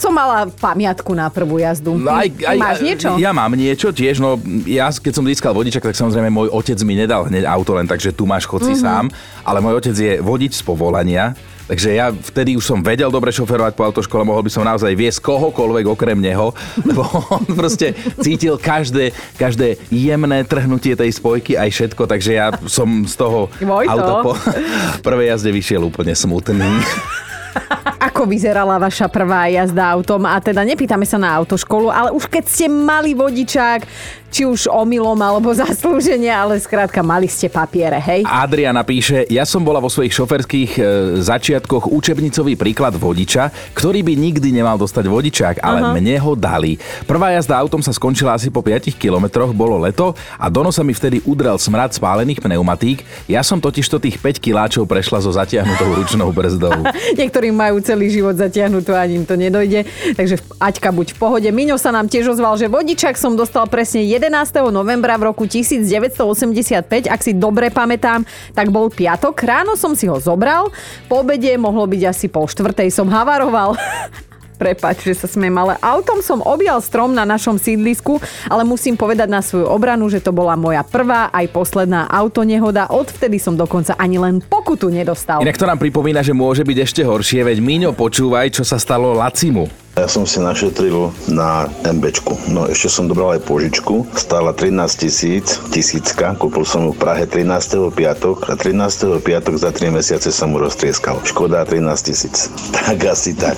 som 0.00 0.16
mala 0.16 0.48
pamiatku 0.48 1.12
na 1.12 1.28
prvú 1.28 1.60
jazdu. 1.60 1.92
No 2.00 2.08
aj, 2.08 2.32
aj, 2.40 2.56
máš 2.56 2.80
niečo? 2.80 3.08
Ja 3.20 3.36
mám 3.36 3.52
niečo 3.52 3.92
tiež, 3.92 4.16
no 4.16 4.40
ja 4.64 4.88
keď 4.88 5.12
som 5.12 5.28
získal 5.28 5.52
vodičak, 5.52 5.84
tak 5.84 5.92
samozrejme 5.92 6.32
môj 6.32 6.48
otec 6.48 6.80
mi 6.88 6.96
nedal 6.96 7.28
hneď 7.28 7.44
auto 7.44 7.76
len 7.76 7.84
tak, 7.84 8.00
že 8.00 8.08
tu 8.08 8.24
máš 8.24 8.48
chod 8.48 8.64
si 8.64 8.72
Mhm. 8.72 8.80
sám, 8.80 9.04
ale 9.44 9.60
môj 9.60 9.76
otec 9.76 9.92
je 9.92 10.12
vodič 10.24 10.56
z 10.56 10.64
povolania, 10.64 11.36
takže 11.70 11.94
ja 11.94 12.10
vtedy 12.10 12.58
už 12.58 12.66
som 12.66 12.82
vedel 12.82 13.06
dobre 13.14 13.30
šoferovať 13.30 13.78
po 13.78 13.86
autoškole, 13.86 14.26
mohol 14.26 14.42
by 14.42 14.50
som 14.50 14.66
naozaj 14.66 14.90
viesť 14.90 15.22
kohokoľvek 15.22 15.86
okrem 15.86 16.18
neho, 16.18 16.50
lebo 16.88 17.06
on 17.30 17.46
proste 17.54 17.94
cítil 18.18 18.58
každé, 18.58 19.14
každé 19.38 19.78
jemné 19.94 20.42
trhnutie 20.42 20.98
tej 20.98 21.14
spojky 21.14 21.54
aj 21.54 21.70
všetko, 21.70 22.10
takže 22.10 22.30
ja 22.34 22.50
som 22.66 23.06
z 23.06 23.14
toho 23.14 23.46
Vojto. 23.62 23.86
auta 23.86 24.12
po 24.26 24.32
prvej 25.06 25.30
jazde 25.30 25.54
vyšiel 25.54 25.86
úplne 25.86 26.18
smutný. 26.18 26.66
Ako 28.10 28.24
vyzerala 28.24 28.80
vaša 28.80 29.10
prvá 29.12 29.50
jazda 29.50 29.92
autom? 29.92 30.24
A 30.24 30.38
teda 30.40 30.64
nepýtame 30.64 31.04
sa 31.04 31.18
na 31.18 31.34
autoškolu, 31.36 31.90
ale 31.92 32.08
už 32.14 32.30
keď 32.30 32.44
ste 32.46 32.66
mali 32.70 33.12
vodičák, 33.12 33.84
či 34.30 34.46
už 34.46 34.70
omylom 34.70 35.18
alebo 35.18 35.50
zaslúženie, 35.62 36.30
ale 36.30 36.56
skrátka 36.62 37.02
mali 37.02 37.26
ste 37.26 37.50
papiere, 37.50 37.98
hej? 37.98 38.22
Adriana 38.24 38.86
píše, 38.86 39.26
ja 39.28 39.42
som 39.42 39.60
bola 39.66 39.82
vo 39.82 39.90
svojich 39.90 40.14
šoferských 40.14 40.70
e, 40.78 40.82
začiatkoch 41.20 41.90
učebnicový 41.90 42.54
príklad 42.54 42.94
vodiča, 42.94 43.74
ktorý 43.74 44.06
by 44.06 44.14
nikdy 44.14 44.48
nemal 44.54 44.78
dostať 44.78 45.04
vodičák, 45.10 45.56
ale 45.60 45.82
uh-huh. 45.82 45.94
mne 45.98 46.16
ho 46.22 46.32
dali. 46.38 46.78
Prvá 47.04 47.34
jazda 47.34 47.58
autom 47.58 47.82
sa 47.82 47.90
skončila 47.90 48.38
asi 48.38 48.48
po 48.48 48.62
5 48.62 48.94
kilometroch, 48.94 49.50
bolo 49.50 49.76
leto 49.82 50.14
a 50.38 50.46
do 50.46 50.62
nosa 50.62 50.86
mi 50.86 50.94
vtedy 50.94 51.20
udrel 51.26 51.58
smrad 51.58 51.90
spálených 51.90 52.38
pneumatík. 52.40 53.02
Ja 53.26 53.42
som 53.42 53.58
totižto 53.58 53.98
tých 53.98 54.16
5 54.22 54.38
kiláčov 54.38 54.86
prešla 54.86 55.18
so 55.20 55.34
zatiahnutou 55.34 55.98
ručnou 55.98 56.30
brzdou. 56.30 56.86
Niektorí 57.20 57.50
majú 57.50 57.82
celý 57.82 58.08
život 58.08 58.38
zatiahnutú 58.38 58.94
a 58.94 59.04
im 59.10 59.26
to 59.26 59.34
nedojde. 59.34 59.84
Takže 60.14 60.38
Aťka 60.60 60.92
buď 60.92 61.16
v 61.16 61.18
pohode. 61.18 61.48
Miňo 61.48 61.80
sa 61.80 61.88
nám 61.88 62.06
tiež 62.06 62.36
ozval, 62.36 62.60
že 62.60 62.68
vodičák 62.68 63.16
som 63.16 63.32
dostal 63.32 63.64
presne 63.66 64.04
11. 64.20 64.68
novembra 64.68 65.16
v 65.16 65.32
roku 65.32 65.48
1985. 65.48 67.08
Ak 67.08 67.24
si 67.24 67.32
dobre 67.32 67.72
pamätám, 67.72 68.28
tak 68.52 68.68
bol 68.68 68.92
piatok. 68.92 69.32
Ráno 69.40 69.80
som 69.80 69.96
si 69.96 70.04
ho 70.04 70.20
zobral. 70.20 70.68
Po 71.08 71.24
obede 71.24 71.56
mohlo 71.56 71.88
byť 71.88 72.02
asi 72.04 72.28
po 72.28 72.44
štvrtej 72.44 72.92
som 72.92 73.08
havaroval. 73.08 73.80
Prepač, 74.60 75.08
že 75.08 75.16
sa 75.16 75.24
smiem, 75.24 75.56
ale 75.56 75.80
autom 75.80 76.20
som 76.20 76.44
objal 76.44 76.84
strom 76.84 77.16
na 77.16 77.24
našom 77.24 77.56
sídlisku, 77.56 78.20
ale 78.44 78.60
musím 78.60 78.92
povedať 78.92 79.32
na 79.32 79.40
svoju 79.40 79.64
obranu, 79.64 80.12
že 80.12 80.20
to 80.20 80.36
bola 80.36 80.52
moja 80.52 80.84
prvá 80.84 81.32
aj 81.32 81.48
posledná 81.48 82.04
autonehoda. 82.04 82.92
Odvtedy 82.92 83.40
som 83.40 83.56
dokonca 83.56 83.96
ani 83.96 84.20
len 84.20 84.44
pokutu 84.44 84.92
nedostal. 84.92 85.40
Inak 85.40 85.56
to 85.56 85.64
nám 85.64 85.80
pripomína, 85.80 86.20
že 86.20 86.36
môže 86.36 86.60
byť 86.60 86.76
ešte 86.76 87.00
horšie, 87.08 87.40
veď 87.40 87.56
Míňo, 87.64 87.96
počúvaj, 87.96 88.52
čo 88.52 88.68
sa 88.68 88.76
stalo 88.76 89.16
Lacimu. 89.16 89.64
Ja 89.98 90.06
som 90.06 90.22
si 90.22 90.38
našetril 90.38 91.10
na 91.26 91.66
MBčku. 91.82 92.54
No 92.54 92.70
ešte 92.70 92.86
som 92.86 93.10
dobral 93.10 93.34
aj 93.34 93.42
požičku. 93.42 94.06
Stála 94.14 94.54
13 94.54 95.02
tisíc, 95.02 95.58
tisícka. 95.74 96.38
Kúpil 96.38 96.62
som 96.62 96.86
ju 96.86 96.90
v 96.94 97.02
Prahe 97.02 97.26
13. 97.26 97.90
piatok 97.90 98.48
a 98.48 98.54
13. 98.54 99.18
piatok 99.18 99.54
za 99.58 99.74
3 99.74 99.90
mesiace 99.90 100.30
som 100.30 100.54
mu 100.54 100.62
roztrieskal. 100.62 101.18
Škoda 101.26 101.66
13 101.66 102.06
tisíc. 102.06 102.46
Tak 102.90 103.02
asi 103.06 103.36
tak. 103.38 103.54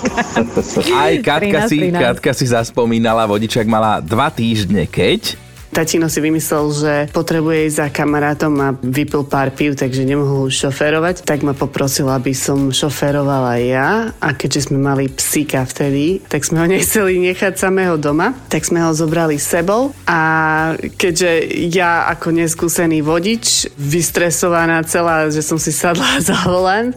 Aj 0.93 1.15
Katka 1.21 1.69
13, 1.69 1.73
si, 1.73 1.77
13. 1.89 2.01
Katka 2.01 2.31
si 2.37 2.45
zaspomínala, 2.49 3.25
vodičak 3.29 3.65
mala 3.65 4.01
2 4.01 4.13
týždne, 4.33 4.85
keď 4.89 5.52
Tatino 5.73 6.05
si 6.13 6.21
vymyslel, 6.21 6.65
že 6.77 6.95
potrebuje 7.17 7.73
ísť 7.73 7.79
za 7.81 7.89
kamarátom 7.89 8.53
a 8.61 8.77
vypil 8.77 9.25
pár 9.25 9.57
pív, 9.57 9.73
takže 9.73 10.05
nemohol 10.05 10.53
už 10.53 10.69
šoférovať. 10.69 11.25
Tak 11.25 11.41
ma 11.41 11.57
poprosil, 11.57 12.13
aby 12.13 12.37
som 12.37 12.69
šoférovala 12.69 13.57
ja 13.57 14.13
a 14.21 14.37
keďže 14.37 14.69
sme 14.69 14.85
mali 14.85 15.09
psíka 15.09 15.65
vtedy, 15.65 16.21
tak 16.29 16.45
sme 16.45 16.61
ho 16.61 16.67
nechceli 16.77 17.17
nechať 17.25 17.57
samého 17.57 17.97
doma, 17.97 18.37
tak 18.53 18.69
sme 18.69 18.85
ho 18.85 18.93
zobrali 18.93 19.41
sebou 19.41 19.97
a 20.05 20.21
keďže 20.77 21.57
ja 21.73 22.05
ako 22.13 22.37
neskúsený 22.37 23.01
vodič, 23.01 23.73
vystresovaná 23.81 24.85
celá, 24.85 25.33
že 25.33 25.41
som 25.41 25.57
si 25.57 25.73
sadla 25.73 26.21
za 26.29 26.37
volant, 26.45 26.93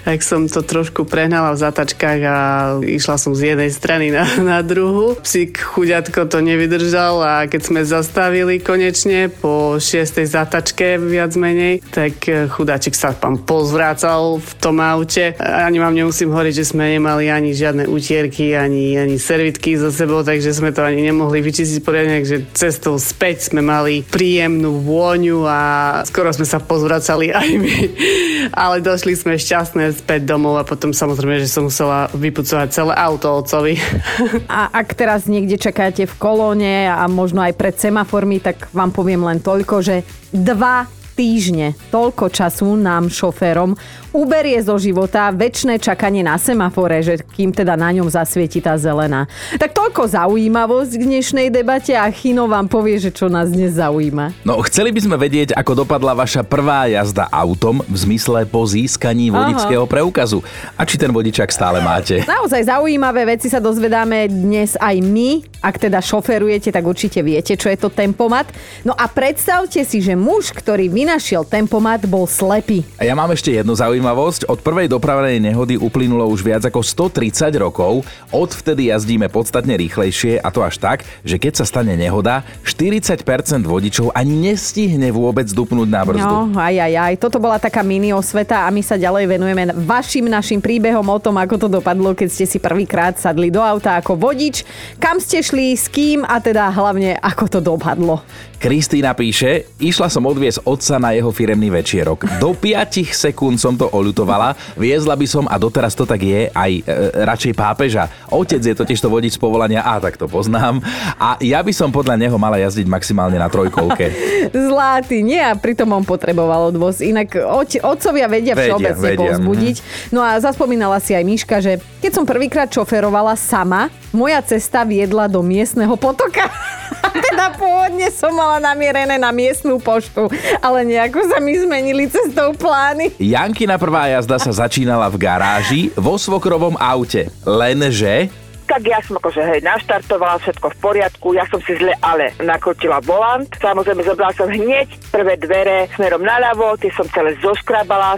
tak 0.00 0.24
som 0.24 0.48
to 0.48 0.64
trošku 0.64 1.04
prehnala 1.04 1.52
v 1.52 1.60
zatačkách 1.60 2.20
a 2.24 2.38
išla 2.80 3.20
som 3.20 3.36
z 3.36 3.52
jednej 3.52 3.68
strany 3.68 4.08
na, 4.08 4.24
na 4.40 4.64
druhu. 4.64 5.20
Psík 5.20 5.60
chuďatko 5.60 6.24
to 6.24 6.40
nevydržal 6.40 7.20
a 7.20 7.34
keď 7.44 7.60
sme 7.68 7.84
zase 7.84 8.13
zastavili 8.14 8.62
konečne 8.62 9.26
po 9.26 9.74
šiestej 9.82 10.30
zatačke 10.30 11.02
viac 11.02 11.34
menej, 11.34 11.82
tak 11.82 12.14
eh, 12.30 12.46
chudáčik 12.46 12.94
sa 12.94 13.10
tam 13.10 13.42
pozvrácal 13.42 14.38
v 14.38 14.50
tom 14.62 14.78
aute. 14.78 15.34
Ani 15.42 15.82
vám 15.82 15.98
nemusím 15.98 16.30
hovoriť, 16.30 16.54
že 16.62 16.70
sme 16.70 16.94
nemali 16.94 17.26
ani 17.26 17.50
žiadne 17.50 17.90
utierky, 17.90 18.54
ani, 18.54 18.94
ani 18.94 19.18
servitky 19.18 19.74
za 19.74 19.90
sebou, 19.90 20.22
takže 20.22 20.54
sme 20.54 20.70
to 20.70 20.86
ani 20.86 21.10
nemohli 21.10 21.42
vyčistiť 21.42 21.82
poriadne, 21.82 22.22
že 22.22 22.46
cestou 22.54 23.02
späť 23.02 23.50
sme 23.50 23.66
mali 23.66 24.06
príjemnú 24.06 24.78
vôňu 24.86 25.42
a 25.50 25.60
skoro 26.06 26.30
sme 26.30 26.46
sa 26.46 26.62
pozvracali 26.62 27.34
aj 27.34 27.48
my. 27.50 27.76
Ale 28.62 28.78
došli 28.78 29.18
sme 29.18 29.34
šťastné 29.34 29.90
späť 29.90 30.22
domov 30.22 30.62
a 30.62 30.62
potom 30.62 30.94
samozrejme, 30.94 31.42
že 31.42 31.50
som 31.50 31.66
musela 31.66 32.06
vypucovať 32.14 32.68
celé 32.70 32.94
auto 32.94 33.42
otcovi. 33.42 33.74
A 34.46 34.70
ak 34.70 34.94
teraz 34.94 35.26
niekde 35.26 35.58
čakáte 35.58 36.06
v 36.06 36.14
kolóne 36.14 36.86
a 36.86 37.10
možno 37.10 37.42
aj 37.42 37.58
pred 37.58 37.74
sema 37.74 38.03
formy, 38.06 38.40
tak 38.40 38.70
vám 38.72 38.92
poviem 38.94 39.24
len 39.26 39.40
toľko, 39.40 39.80
že 39.84 40.04
dva 40.32 40.88
týždne 41.14 41.78
toľko 41.94 42.28
času 42.28 42.74
nám 42.74 43.08
šoférom 43.08 43.78
uberie 44.14 44.58
zo 44.62 44.78
života 44.78 45.34
väčšie 45.34 45.82
čakanie 45.82 46.22
na 46.22 46.38
semafore, 46.38 47.02
že 47.02 47.18
kým 47.34 47.50
teda 47.50 47.74
na 47.74 47.90
ňom 47.90 48.06
zasvieti 48.06 48.62
tá 48.62 48.78
zelená. 48.78 49.26
Tak 49.58 49.74
toľko 49.74 50.06
zaujímavosť 50.06 50.92
k 50.98 51.02
dnešnej 51.02 51.46
debate 51.50 51.98
a 51.98 52.06
Chino 52.14 52.46
vám 52.46 52.70
povie, 52.70 52.98
že 53.02 53.10
čo 53.10 53.26
nás 53.26 53.50
dnes 53.50 53.74
zaujíma. 53.74 54.46
No, 54.46 54.62
chceli 54.66 54.94
by 54.94 55.00
sme 55.02 55.16
vedieť, 55.18 55.54
ako 55.58 55.86
dopadla 55.86 56.14
vaša 56.14 56.46
prvá 56.46 56.86
jazda 56.86 57.26
autom 57.30 57.82
v 57.86 57.96
zmysle 57.96 58.46
po 58.46 58.62
získaní 58.66 59.34
vodického 59.34 59.86
preukazu. 59.86 60.42
A 60.78 60.86
či 60.86 60.94
ten 60.94 61.10
vodičak 61.10 61.50
stále 61.50 61.82
máte. 61.82 62.22
Naozaj 62.22 62.70
zaujímavé 62.70 63.34
veci 63.34 63.50
sa 63.50 63.58
dozvedáme 63.58 64.30
dnes 64.30 64.78
aj 64.78 64.96
my. 65.02 65.42
Ak 65.64 65.80
teda 65.80 65.98
šoferujete, 65.98 66.70
tak 66.70 66.84
určite 66.84 67.24
viete, 67.24 67.56
čo 67.56 67.72
je 67.72 67.78
to 67.80 67.88
tempomat. 67.88 68.46
No 68.84 68.92
a 68.92 69.08
predstavte 69.08 69.80
si, 69.82 70.04
že 70.04 70.12
muž, 70.12 70.52
ktorý 70.52 70.92
vynašiel 71.04 71.44
tempomat, 71.44 72.08
bol 72.08 72.24
slepý. 72.24 72.80
A 72.96 73.04
ja 73.04 73.12
mám 73.12 73.28
ešte 73.28 73.52
jednu 73.52 73.76
zaujímavosť, 73.76 74.48
od 74.48 74.64
prvej 74.64 74.88
dopravnej 74.88 75.36
nehody 75.36 75.76
uplynulo 75.76 76.24
už 76.32 76.40
viac 76.40 76.64
ako 76.64 76.80
130 76.80 77.52
rokov, 77.60 78.08
odvtedy 78.32 78.88
jazdíme 78.88 79.28
podstatne 79.28 79.76
rýchlejšie 79.76 80.40
a 80.40 80.48
to 80.48 80.64
až 80.64 80.80
tak, 80.80 81.04
že 81.20 81.36
keď 81.36 81.60
sa 81.60 81.68
stane 81.68 81.92
nehoda, 81.92 82.40
40% 82.64 83.20
vodičov 83.68 84.16
ani 84.16 84.48
nestihne 84.48 85.12
vôbec 85.12 85.44
dupnúť 85.52 85.88
na 85.92 86.08
brzdu. 86.08 86.24
No, 86.24 86.56
aj, 86.56 86.72
aj, 86.72 86.94
aj. 86.96 87.14
Toto 87.20 87.36
bola 87.36 87.60
taká 87.60 87.84
mini 87.84 88.16
osveta 88.16 88.64
a 88.64 88.72
my 88.72 88.80
sa 88.80 88.96
ďalej 88.96 89.28
venujeme 89.28 89.76
vašim 89.84 90.24
našim 90.24 90.64
príbehom 90.64 91.04
o 91.04 91.18
tom, 91.20 91.36
ako 91.36 91.60
to 91.60 91.68
dopadlo, 91.68 92.16
keď 92.16 92.32
ste 92.32 92.48
si 92.48 92.56
prvýkrát 92.56 93.20
sadli 93.20 93.52
do 93.52 93.60
auta 93.60 94.00
ako 94.00 94.16
vodič, 94.16 94.64
kam 94.96 95.20
ste 95.20 95.44
šli, 95.44 95.76
s 95.76 95.84
kým 95.92 96.24
a 96.24 96.40
teda 96.40 96.72
hlavne 96.72 97.20
ako 97.20 97.44
to 97.52 97.60
dopadlo. 97.60 98.24
Kristýna 98.64 99.12
píše, 99.12 99.68
išla 99.76 100.08
som 100.08 100.24
odviesť 100.24 100.64
otca 100.64 100.96
na 100.96 101.12
jeho 101.12 101.28
firemný 101.28 101.68
večierok. 101.68 102.40
Do 102.40 102.56
5 102.56 103.12
sekúnd 103.12 103.60
som 103.60 103.76
to 103.76 103.92
oľutovala, 103.92 104.56
viezla 104.80 105.12
by 105.20 105.26
som 105.28 105.44
a 105.52 105.60
doteraz 105.60 105.92
to 105.92 106.08
tak 106.08 106.24
je 106.24 106.48
aj 106.48 106.72
e, 106.72 106.82
radšej 107.28 107.52
pápeža. 107.52 108.08
Otec 108.32 108.64
je 108.64 108.72
totiž 108.72 109.04
to 109.04 109.12
vodič 109.12 109.36
z 109.36 109.40
povolania, 109.44 109.84
a 109.84 110.00
tak 110.00 110.16
to 110.16 110.24
poznám. 110.32 110.80
A 111.20 111.36
ja 111.44 111.60
by 111.60 111.76
som 111.76 111.92
podľa 111.92 112.16
neho 112.16 112.40
mala 112.40 112.56
jazdiť 112.56 112.88
maximálne 112.88 113.36
na 113.36 113.52
trojkolke. 113.52 114.08
Zlatý, 114.72 115.20
nie 115.20 115.44
a 115.44 115.52
pritom 115.52 115.92
on 115.92 116.08
potreboval 116.08 116.72
odvoz. 116.72 117.04
Inak 117.04 117.36
oť, 117.36 117.84
otcovia 117.84 118.32
vedia, 118.32 118.56
vedia 118.56 118.80
všeobecne 118.80 119.04
vedia, 119.04 119.20
povzbudiť. 119.20 119.76
Mm. 119.76 119.84
No 120.16 120.24
a 120.24 120.40
zaspomínala 120.40 121.04
si 121.04 121.12
aj 121.12 121.24
Miška, 121.28 121.60
že 121.60 121.84
keď 122.00 122.16
som 122.16 122.24
prvýkrát 122.24 122.72
šoferovala 122.72 123.36
sama, 123.36 123.92
moja 124.08 124.40
cesta 124.40 124.88
viedla 124.88 125.28
do 125.28 125.44
miestneho 125.44 126.00
potoka. 126.00 126.48
teda 127.34 127.54
pôvodne 127.58 128.08
som 128.14 128.30
mala 128.34 128.53
namierené 128.62 129.16
na 129.20 129.30
miestnú 129.30 129.78
poštu, 129.78 130.30
ale 130.58 130.86
nejako 130.86 131.24
sa 131.30 131.38
mi 131.38 131.58
zmenili 131.58 132.10
cestou 132.10 132.54
plány. 132.54 133.14
Jankina 133.18 133.78
prvá 133.78 134.10
jazda 134.10 134.36
sa 134.38 134.52
začínala 134.66 135.10
v 135.10 135.16
garáži 135.18 135.82
vo 135.94 136.18
svokrovom 136.18 136.78
aute. 136.78 137.30
Lenže 137.46 138.44
tak 138.64 138.80
ja 138.88 138.96
som 139.04 139.20
akože 139.20 139.44
hej, 139.44 139.60
naštartovala 139.60 140.40
všetko 140.40 140.72
v 140.72 140.76
poriadku, 140.80 141.36
ja 141.36 141.44
som 141.52 141.60
si 141.60 141.76
zle 141.76 141.92
ale 142.00 142.32
nakrutila 142.40 142.96
volant, 143.04 143.48
samozrejme 143.60 144.00
zobrala 144.00 144.32
som 144.32 144.48
hneď 144.48 144.88
prvé 145.12 145.36
dvere 145.36 145.86
smerom 145.92 146.24
naľavo, 146.24 146.80
tie 146.80 146.88
som 146.96 147.04
celé 147.12 147.36
zoškrabala, 147.44 148.16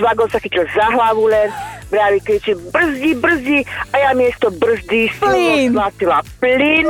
švagol 0.00 0.32
sa 0.32 0.40
chytil 0.40 0.64
za 0.72 0.88
hlavu 0.96 1.28
len, 1.28 1.52
vraví 1.92 2.18
kričí 2.24 2.56
brzdi, 2.72 3.12
brzdi 3.20 3.58
a 3.92 3.96
ja 4.08 4.10
miesto 4.16 4.48
brzdy 4.48 5.12
plyn. 5.20 5.76
som 5.76 6.24
plyn 6.40 6.88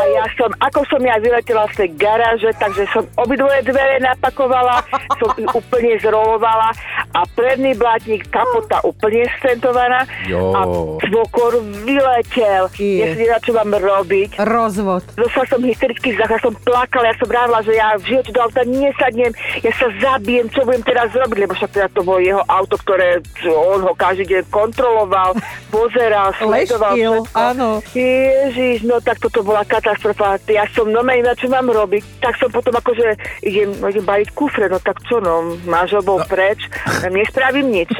a 0.00 0.02
ja 0.16 0.24
som, 0.32 0.48
ako 0.64 0.80
som 0.88 1.00
ja 1.04 1.20
vyletela 1.20 1.68
z 1.76 1.84
tej 1.84 1.90
garáže, 2.00 2.48
takže 2.56 2.88
som 2.88 3.04
obidvoje 3.20 3.60
dvere 3.68 4.00
napakovala, 4.00 4.80
som 5.20 5.28
úplne 5.52 6.00
zrolovala 6.00 6.72
a 7.12 7.20
predný 7.36 7.76
blátnik 7.76 8.24
kapota 8.32 8.80
úplne 8.80 9.28
stentovaná 9.36 10.08
jo. 10.24 10.56
a 10.56 10.60
svokor 11.04 11.60
vyletel. 11.84 12.72
Je. 12.80 13.04
Ja 13.04 13.06
si 13.12 13.28
neviem, 13.28 13.44
čo 13.44 13.52
mám 13.52 13.76
robiť. 13.76 14.40
Rozvod. 14.40 15.04
Dostala 15.20 15.46
som 15.52 15.60
hysterický 15.60 16.16
zach, 16.16 16.32
ja 16.32 16.40
som 16.40 16.56
plakala, 16.64 17.12
ja 17.12 17.16
som 17.20 17.28
vravila, 17.28 17.60
že 17.60 17.72
ja 17.76 17.98
v 18.00 18.04
živote 18.08 18.30
do 18.32 18.40
auta 18.40 18.62
nesadnem, 18.64 19.32
ja 19.60 19.72
sa 19.76 19.86
zabijem, 20.00 20.48
čo 20.48 20.64
budem 20.64 20.86
teraz 20.86 21.12
robiť, 21.12 21.38
lebo 21.44 21.52
však 21.52 21.70
teda 21.76 21.88
to 21.92 22.00
bolo 22.00 22.22
jeho 22.22 22.40
auto, 22.48 22.80
ktoré 22.80 23.20
on 23.44 23.84
ho 23.84 23.92
každý 23.92 24.29
deň 24.30 24.42
kontroloval, 24.48 25.34
pozeral, 25.74 26.30
sledoval 26.38 26.94
Leštil, 26.94 27.14
áno. 27.34 27.68
Ježiš, 27.90 28.86
no 28.86 29.02
tak 29.02 29.18
toto 29.18 29.42
bola 29.42 29.66
katastrofa 29.66 30.38
ja 30.46 30.64
som 30.70 30.90
nome 30.90 31.18
iná, 31.18 31.34
čo 31.34 31.50
mám 31.50 31.66
robiť. 31.66 32.22
Tak 32.22 32.38
som 32.38 32.50
potom 32.52 32.74
akože 32.76 33.18
idem, 33.42 33.74
no, 33.78 33.90
idem 33.90 34.04
baliť 34.06 34.28
kufre, 34.34 34.70
no 34.70 34.78
tak 34.78 35.02
čo 35.06 35.18
no, 35.18 35.58
manžel 35.66 36.02
bol 36.04 36.22
no. 36.22 36.26
preč, 36.26 36.62
nespravím 37.10 37.70
nič. 37.70 37.90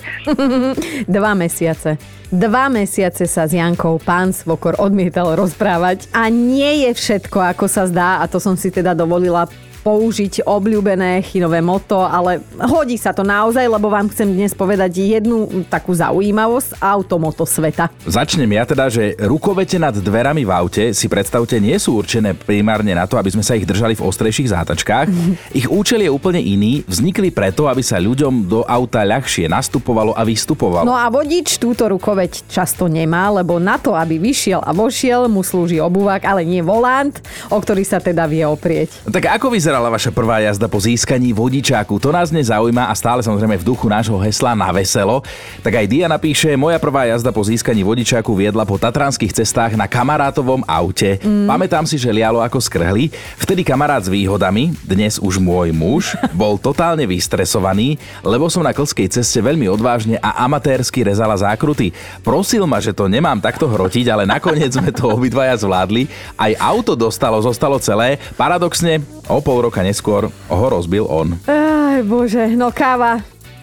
Dva 1.16 1.34
mesiace. 1.34 1.98
Dva 2.30 2.70
mesiace 2.70 3.26
sa 3.26 3.50
s 3.50 3.58
Jankou 3.58 3.98
pán 3.98 4.30
Svokor 4.30 4.78
odmietal 4.78 5.34
rozprávať 5.34 6.06
a 6.14 6.30
nie 6.30 6.86
je 6.86 6.90
všetko, 6.94 7.42
ako 7.42 7.66
sa 7.66 7.90
zdá 7.90 8.22
a 8.22 8.30
to 8.30 8.38
som 8.38 8.54
si 8.54 8.70
teda 8.70 8.94
dovolila 8.94 9.50
použiť 9.80 10.44
obľúbené 10.44 11.24
chinové 11.24 11.64
moto, 11.64 12.04
ale 12.04 12.44
hodí 12.60 13.00
sa 13.00 13.16
to 13.16 13.24
naozaj, 13.24 13.64
lebo 13.64 13.88
vám 13.88 14.12
chcem 14.12 14.28
dnes 14.28 14.52
povedať 14.52 15.00
jednu 15.00 15.64
takú 15.68 15.96
zaujímavosť 15.96 16.80
automoto 16.80 17.48
sveta. 17.48 17.88
Začnem 18.04 18.48
ja 18.50 18.64
teda, 18.68 18.92
že 18.92 19.16
rukovete 19.20 19.80
nad 19.80 19.96
dverami 19.96 20.44
v 20.44 20.50
aute 20.52 20.84
si 20.92 21.06
predstavte 21.08 21.56
nie 21.56 21.76
sú 21.80 21.96
určené 22.00 22.36
primárne 22.36 22.92
na 22.92 23.06
to, 23.06 23.16
aby 23.16 23.30
sme 23.32 23.44
sa 23.44 23.54
ich 23.56 23.64
držali 23.64 23.94
v 23.96 24.04
ostrejších 24.04 24.52
zátačkách. 24.52 25.06
Ich 25.54 25.70
účel 25.70 26.04
je 26.04 26.10
úplne 26.10 26.42
iný, 26.42 26.82
vznikli 26.84 27.30
preto, 27.30 27.70
aby 27.70 27.80
sa 27.80 28.02
ľuďom 28.02 28.50
do 28.50 28.66
auta 28.66 29.06
ľahšie 29.06 29.46
nastupovalo 29.46 30.12
a 30.12 30.26
vystupovalo. 30.26 30.84
No 30.84 30.98
a 30.98 31.06
vodič 31.06 31.62
túto 31.62 31.86
rukoveď 31.86 32.50
často 32.50 32.90
nemá, 32.90 33.30
lebo 33.30 33.62
na 33.62 33.78
to, 33.78 33.94
aby 33.94 34.18
vyšiel 34.18 34.58
a 34.60 34.74
vošiel, 34.74 35.30
mu 35.30 35.46
slúži 35.46 35.78
obuvák, 35.78 36.26
ale 36.26 36.42
nie 36.42 36.58
volant, 36.58 37.14
o 37.46 37.56
ktorý 37.56 37.86
sa 37.86 38.02
teda 38.02 38.26
vie 38.26 38.42
oprieť. 38.42 39.06
Tak 39.06 39.38
ako 39.38 39.54
vyzerá 39.54 39.69
vyzerala 39.70 39.94
vaša 39.94 40.10
prvá 40.10 40.42
jazda 40.42 40.66
po 40.66 40.82
získaní 40.82 41.30
vodičáku? 41.30 42.02
To 42.02 42.10
nás 42.10 42.34
nezaujíma 42.34 42.90
a 42.90 42.94
stále 42.98 43.22
samozrejme 43.22 43.54
v 43.54 43.70
duchu 43.70 43.86
nášho 43.86 44.18
hesla 44.18 44.50
na 44.58 44.66
veselo. 44.74 45.22
Tak 45.62 45.78
aj 45.78 45.86
Dia 45.86 46.10
napíše, 46.10 46.58
moja 46.58 46.82
prvá 46.82 47.06
jazda 47.06 47.30
po 47.30 47.38
získaní 47.46 47.86
vodičáku 47.86 48.34
viedla 48.34 48.66
po 48.66 48.82
tatranských 48.82 49.30
cestách 49.30 49.78
na 49.78 49.86
kamarátovom 49.86 50.66
aute. 50.66 51.22
Mm. 51.22 51.46
Pamätám 51.46 51.86
si, 51.86 52.02
že 52.02 52.10
lialo 52.10 52.42
ako 52.42 52.58
skrhli. 52.58 53.14
Vtedy 53.38 53.62
kamarát 53.62 54.02
s 54.02 54.10
výhodami, 54.10 54.74
dnes 54.82 55.22
už 55.22 55.38
môj 55.38 55.70
muž, 55.70 56.18
bol 56.34 56.58
totálne 56.58 57.06
vystresovaný, 57.06 57.94
lebo 58.26 58.50
som 58.50 58.66
na 58.66 58.74
klskej 58.74 59.06
ceste 59.06 59.38
veľmi 59.38 59.70
odvážne 59.70 60.18
a 60.18 60.50
amatérsky 60.50 61.06
rezala 61.06 61.38
zákruty. 61.38 61.94
Prosil 62.26 62.66
ma, 62.66 62.82
že 62.82 62.90
to 62.90 63.06
nemám 63.06 63.38
takto 63.38 63.70
hrotiť, 63.70 64.10
ale 64.10 64.26
nakoniec 64.26 64.74
sme 64.74 64.90
to 64.90 65.14
obidvaja 65.14 65.54
zvládli. 65.62 66.10
Aj 66.34 66.58
auto 66.58 66.98
dostalo, 66.98 67.38
zostalo 67.38 67.78
celé. 67.78 68.18
Paradoxne, 68.34 68.98
o 69.30 69.38
pol 69.38 69.59
roka 69.64 69.84
neskôr 69.84 70.28
ho 70.32 70.66
rozbil 70.68 71.04
on. 71.08 71.36
Aj 71.46 72.00
bože, 72.04 72.52
no 72.56 72.72
káva. 72.72 73.20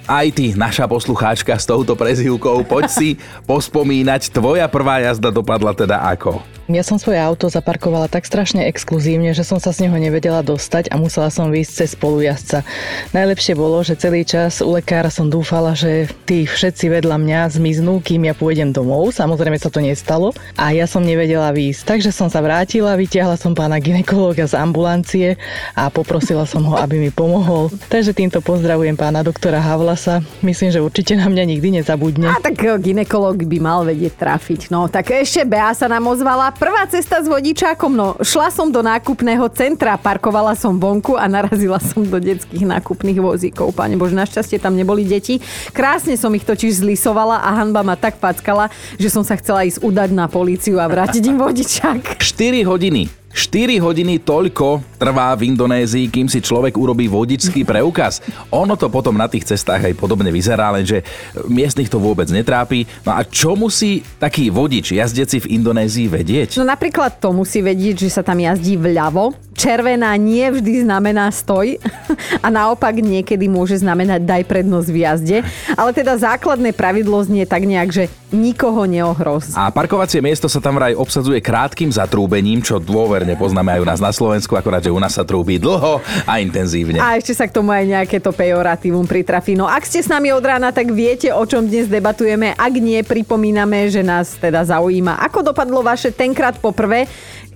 Aj 0.07 0.27
ty, 0.31 0.55
naša 0.55 0.87
poslucháčka 0.87 1.59
s 1.59 1.67
touto 1.67 1.91
prezivkou, 1.99 2.63
poď 2.63 2.85
si 2.87 3.09
pospomínať, 3.49 4.31
tvoja 4.31 4.71
prvá 4.71 5.03
jazda 5.03 5.35
dopadla 5.35 5.75
teda 5.75 5.99
ako? 5.99 6.56
Ja 6.67 6.83
som 6.83 6.99
svoje 6.99 7.15
auto 7.15 7.47
zaparkovala 7.47 8.11
tak 8.11 8.27
strašne 8.27 8.67
exkluzívne, 8.67 9.31
že 9.31 9.47
som 9.47 9.55
sa 9.55 9.71
z 9.71 9.87
neho 9.87 9.95
nevedela 9.95 10.43
dostať 10.43 10.91
a 10.91 10.99
musela 10.99 11.31
som 11.31 11.47
výjsť 11.47 11.71
cez 11.71 11.95
spolujazca. 11.95 12.67
Najlepšie 13.15 13.55
bolo, 13.55 13.79
že 13.87 13.95
celý 13.95 14.27
čas 14.27 14.59
u 14.59 14.75
lekára 14.75 15.07
som 15.07 15.31
dúfala, 15.31 15.79
že 15.79 16.11
tí 16.27 16.43
všetci 16.43 16.91
vedľa 16.91 17.23
mňa 17.23 17.39
zmiznú, 17.55 18.03
kým 18.03 18.27
ja 18.27 18.35
pôjdem 18.35 18.75
domov. 18.75 19.15
Samozrejme 19.15 19.55
sa 19.55 19.71
to 19.71 19.79
nestalo 19.79 20.35
a 20.59 20.75
ja 20.75 20.83
som 20.91 21.07
nevedela 21.07 21.55
výjsť. 21.55 21.87
Takže 21.87 22.11
som 22.11 22.27
sa 22.27 22.43
vrátila, 22.43 22.99
vytiahla 22.99 23.39
som 23.39 23.55
pána 23.55 23.79
ginekológa 23.79 24.43
z 24.43 24.59
ambulancie 24.59 25.39
a 25.71 25.87
poprosila 25.87 26.43
som 26.43 26.67
ho, 26.67 26.75
aby 26.75 26.99
mi 26.99 27.15
pomohol. 27.15 27.71
Takže 27.87 28.11
týmto 28.11 28.43
pozdravujem 28.43 28.99
pána 28.99 29.23
doktora 29.23 29.63
Havlasa. 29.63 30.19
Myslím, 30.43 30.75
že 30.75 30.83
určite 30.83 31.15
na 31.15 31.31
mňa 31.31 31.47
nikdy 31.47 31.79
nezabudne. 31.79 32.27
A 32.27 32.43
tak 32.43 32.59
ginekológ 32.59 33.47
by 33.47 33.57
mal 33.63 33.87
vedieť 33.87 34.19
trafiť. 34.19 34.67
No 34.67 34.91
tak 34.91 35.15
ešte 35.15 35.47
Bea 35.47 35.71
sa 35.71 35.87
nám 35.87 36.11
ozvala 36.11 36.56
prvá 36.57 36.83
cesta 36.89 37.21
s 37.21 37.29
vodičákom, 37.29 37.93
no 37.93 38.17
šla 38.19 38.49
som 38.49 38.67
do 38.73 38.81
nákupného 38.81 39.45
centra, 39.53 39.95
parkovala 39.95 40.57
som 40.57 40.75
vonku 40.75 41.13
a 41.13 41.29
narazila 41.29 41.77
som 41.77 42.01
do 42.01 42.17
detských 42.17 42.65
nákupných 42.65 43.21
vozíkov. 43.21 43.77
Pane 43.77 43.95
Bože, 43.95 44.17
našťastie 44.17 44.57
tam 44.57 44.73
neboli 44.73 45.05
deti. 45.05 45.39
Krásne 45.71 46.17
som 46.17 46.33
ich 46.33 46.43
totiž 46.43 46.81
zlisovala 46.81 47.45
a 47.45 47.53
hanba 47.61 47.85
ma 47.85 47.93
tak 47.93 48.17
packala, 48.17 48.73
že 48.97 49.13
som 49.13 49.21
sa 49.21 49.37
chcela 49.37 49.63
ísť 49.63 49.85
udať 49.85 50.09
na 50.11 50.25
políciu 50.25 50.81
a 50.81 50.89
vrátiť 50.89 51.23
im 51.29 51.37
vodičák. 51.37 52.17
4 52.17 52.65
hodiny 52.65 53.26
4 53.33 53.77
hodiny 53.83 54.23
toľko 54.23 54.97
trvá 54.97 55.35
v 55.37 55.53
Indonézii, 55.53 56.09
kým 56.09 56.25
si 56.25 56.41
človek 56.41 56.73
urobí 56.73 57.05
vodičský 57.05 57.67
preukaz. 57.67 58.23
Ono 58.49 58.73
to 58.79 58.89
potom 58.89 59.13
na 59.13 59.29
tých 59.29 59.45
cestách 59.45 59.87
aj 59.87 59.99
podobne 59.99 60.31
vyzerá, 60.33 60.73
lenže 60.73 61.05
miestnych 61.45 61.91
to 61.91 62.01
vôbec 62.01 62.25
netrápi. 62.33 62.87
No 63.03 63.13
a 63.13 63.21
čo 63.27 63.53
musí 63.53 64.01
taký 64.17 64.49
vodič, 64.49 64.95
jazdeci 64.95 65.43
v 65.43 65.59
Indonézii 65.59 66.07
vedieť? 66.09 66.49
No 66.57 66.65
napríklad 66.65 67.21
to 67.21 67.35
musí 67.35 67.61
vedieť, 67.61 68.07
že 68.07 68.09
sa 68.09 68.25
tam 68.25 68.41
jazdí 68.41 68.79
vľavo, 68.79 69.35
červená 69.57 70.13
nie 70.21 70.45
vždy 70.45 70.85
znamená 70.85 71.33
stoj 71.33 71.81
a 72.45 72.47
naopak 72.53 73.01
niekedy 73.01 73.49
môže 73.49 73.81
znamenať 73.81 74.21
daj 74.21 74.43
prednosť 74.45 74.89
v 74.93 74.97
jazde. 75.01 75.37
Ale 75.73 75.89
teda 75.91 76.13
základné 76.13 76.77
pravidlo 76.77 77.17
znie 77.25 77.49
tak 77.49 77.65
nejak, 77.65 77.89
že 77.89 78.03
nikoho 78.29 78.85
neohroz. 78.85 79.55
A 79.55 79.73
parkovacie 79.73 80.19
miesto 80.19 80.45
sa 80.45 80.61
tam 80.61 80.77
vraj 80.77 80.93
obsadzuje 80.93 81.39
krátkým 81.39 81.89
zatrúbením, 81.89 82.59
čo 82.59 82.77
dôverne 82.77 83.33
poznáme 83.39 83.73
aj 83.73 83.81
u 83.81 83.87
nás 83.87 83.99
na 84.03 84.11
Slovensku, 84.11 84.53
akorát, 84.53 84.83
že 84.83 84.93
u 84.93 84.99
nás 84.99 85.15
sa 85.15 85.23
trúbi 85.23 85.57
dlho 85.57 86.03
a 86.27 86.33
intenzívne. 86.43 86.99
A 86.99 87.17
ešte 87.17 87.33
sa 87.33 87.47
k 87.47 87.55
tomu 87.55 87.71
aj 87.71 87.87
nejaké 87.87 88.19
to 88.19 88.35
pejoratívum 88.35 89.07
pritrafí. 89.07 89.55
No 89.55 89.65
ak 89.65 89.87
ste 89.87 90.03
s 90.03 90.11
nami 90.11 90.29
od 90.35 90.43
rána, 90.43 90.75
tak 90.75 90.91
viete, 90.91 91.31
o 91.31 91.43
čom 91.47 91.65
dnes 91.65 91.87
debatujeme. 91.87 92.51
Ak 92.53 92.75
nie, 92.75 92.99
pripomíname, 93.01 93.87
že 93.87 94.03
nás 94.03 94.35
teda 94.35 94.67
zaujíma, 94.67 95.23
ako 95.23 95.55
dopadlo 95.55 95.79
vaše 95.79 96.11
tenkrát 96.11 96.59
poprvé 96.59 97.07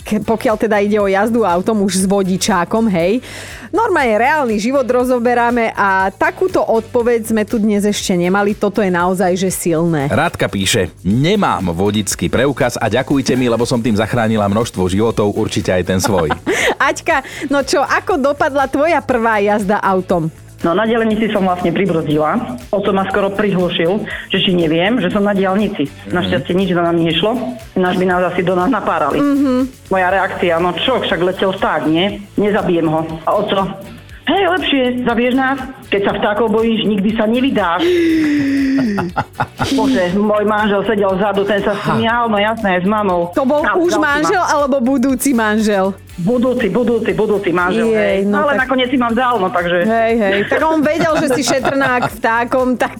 pokiaľ 0.03 0.55
teda 0.57 0.77
ide 0.81 0.97
o 0.97 1.07
jazdu 1.07 1.45
autom 1.45 1.85
už 1.85 2.03
s 2.03 2.05
vodičákom, 2.05 2.89
hej. 2.89 3.23
Normálne 3.71 4.19
reálny 4.19 4.59
život 4.59 4.83
rozoberáme 4.83 5.71
a 5.71 6.11
takúto 6.11 6.59
odpoveď 6.59 7.31
sme 7.31 7.47
tu 7.47 7.55
dnes 7.55 7.87
ešte 7.87 8.11
nemali. 8.19 8.51
Toto 8.51 8.83
je 8.83 8.91
naozaj 8.91 9.31
že 9.39 9.47
silné. 9.47 10.11
Rádka 10.11 10.51
píše, 10.51 10.91
nemám 11.07 11.71
vodický 11.71 12.27
preukaz 12.27 12.75
a 12.75 12.91
ďakujte 12.91 13.31
mi, 13.39 13.47
lebo 13.47 13.63
som 13.63 13.79
tým 13.79 13.95
zachránila 13.95 14.51
množstvo 14.51 14.91
životov, 14.91 15.31
určite 15.39 15.71
aj 15.71 15.83
ten 15.87 15.99
svoj. 16.03 16.35
Aťka, 16.91 17.47
no 17.47 17.63
čo, 17.63 17.79
ako 17.79 18.19
dopadla 18.19 18.67
tvoja 18.67 18.99
prvá 18.99 19.39
jazda 19.39 19.79
autom? 19.79 20.27
No 20.61 20.77
na 20.77 20.85
dielnici 20.85 21.25
som 21.33 21.41
vlastne 21.45 21.73
pribrzdila. 21.73 22.61
Oco 22.69 22.91
ma 22.93 23.09
skoro 23.09 23.33
prihlušil, 23.33 24.05
že 24.29 24.37
či 24.37 24.53
neviem, 24.53 25.01
že 25.01 25.09
som 25.09 25.25
na 25.25 25.33
dielnici. 25.33 25.89
Mm-hmm. 25.89 26.13
Našťastie 26.13 26.53
nič 26.53 26.69
za 26.69 26.85
nami 26.85 27.01
nešlo. 27.09 27.33
Náš 27.73 27.95
by 27.97 28.05
nás 28.05 28.21
asi 28.29 28.45
do 28.45 28.53
nás 28.53 28.69
napárali. 28.69 29.17
Mm-hmm. 29.17 29.89
Moja 29.89 30.07
reakcia, 30.13 30.61
no 30.61 30.77
čo, 30.77 31.01
však 31.01 31.19
letel 31.25 31.51
vták, 31.57 31.89
nie? 31.89 32.21
Nezabijem 32.37 32.85
ho. 32.85 33.01
A 33.25 33.29
oco, 33.41 33.59
hej, 34.29 34.43
lepšie, 34.53 35.01
zabieš 35.01 35.33
nás? 35.33 35.80
Keď 35.91 36.01
sa 36.07 36.11
vtákov 36.15 36.55
bojíš, 36.55 36.87
nikdy 36.87 37.09
sa 37.19 37.27
nevydáš. 37.27 37.83
Bože, 39.77 40.15
môj 40.15 40.43
manžel 40.47 40.81
sedel 40.87 41.11
vzadu, 41.19 41.43
ten 41.43 41.59
sa 41.59 41.75
smial, 41.83 42.31
no 42.31 42.39
jasné, 42.39 42.79
s 42.79 42.87
mamou. 42.87 43.27
To 43.35 43.43
bol 43.43 43.59
už 43.59 43.99
manžel 43.99 44.39
ma. 44.39 44.55
alebo 44.55 44.79
budúci 44.79 45.35
manžel? 45.35 45.91
Budúci, 46.21 46.71
budúci, 46.71 47.11
budúci 47.11 47.51
manžel. 47.51 47.91
Jej, 47.91 48.23
no 48.23 48.43
ale 48.47 48.55
tak... 48.55 48.67
nakoniec 48.67 48.87
si 48.87 48.97
mám 48.99 49.11
dal, 49.11 49.35
no 49.35 49.51
takže... 49.51 49.83
Hej, 49.83 50.13
hej, 50.15 50.37
tak 50.47 50.59
on 50.63 50.79
vedel, 50.79 51.13
že 51.19 51.27
si 51.35 51.41
šetrnák 51.43 52.07
vtákom, 52.19 52.79
tak 52.79 52.95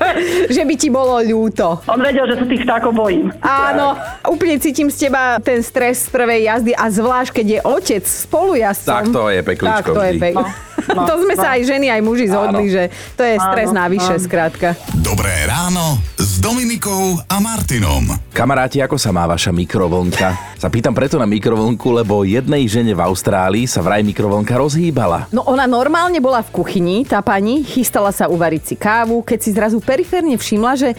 že 0.54 0.62
by 0.62 0.74
ti 0.78 0.88
bolo 0.94 1.18
ľúto. 1.22 1.82
On 1.90 1.98
vedel, 1.98 2.22
že 2.30 2.38
sa 2.38 2.46
tých 2.46 2.62
vtákov 2.62 2.94
bojím. 2.94 3.34
Áno, 3.42 3.98
úplne 4.30 4.62
cítim 4.62 4.94
z 4.94 5.10
teba 5.10 5.42
ten 5.42 5.58
stres 5.58 6.06
z 6.06 6.14
prvej 6.14 6.46
jazdy 6.46 6.72
a 6.74 6.86
zvlášť, 6.86 7.30
keď 7.42 7.46
je 7.50 7.60
otec 7.66 8.04
spolujazdcom. 8.06 8.94
Tak 8.94 9.06
to 9.10 9.22
je 9.26 9.40
pekličko 9.42 9.90
Tak 9.90 9.96
to 9.98 10.02
je 10.06 10.14
pek... 10.22 10.34
no, 10.96 11.04
to 11.04 11.14
sme 11.24 11.34
no. 11.36 11.40
sa 11.40 11.58
aj 11.58 11.62
ženy, 11.64 11.86
aj 11.92 12.02
muži 12.04 12.26
zhodli, 12.30 12.66
že 12.72 12.82
to 13.18 13.22
je 13.24 13.36
stres 13.36 13.68
áno, 13.72 13.80
navyše, 13.84 14.14
áno. 14.16 14.24
skrátka. 14.24 14.68
Dobré 15.00 15.32
ráno 15.44 16.00
s 16.16 16.38
Dominikou 16.40 17.18
a 17.28 17.36
Martinom. 17.42 18.08
Kamaráti, 18.32 18.78
ako 18.78 18.96
sa 18.96 19.10
má 19.10 19.26
vaša 19.26 19.50
mikrovlnka? 19.50 20.56
Sa 20.58 20.68
pýtam 20.70 20.94
preto 20.94 21.18
na 21.18 21.26
mikrovlnku, 21.26 21.90
lebo 21.90 22.22
jednej 22.22 22.64
žene 22.70 22.94
v 22.94 23.04
Austrálii 23.04 23.66
sa 23.66 23.82
vraj 23.82 24.06
mikrovlnka 24.06 24.54
rozhýbala. 24.54 25.30
No 25.34 25.42
ona 25.46 25.66
normálne 25.66 26.22
bola 26.22 26.40
v 26.40 26.50
kuchyni, 26.54 27.02
tá 27.02 27.22
pani, 27.22 27.66
chystala 27.66 28.14
sa 28.14 28.30
uvariť 28.30 28.62
si 28.62 28.74
kávu, 28.78 29.22
keď 29.26 29.38
si 29.42 29.50
zrazu 29.54 29.78
periférne 29.82 30.38
všimla, 30.38 30.72
že 30.78 30.90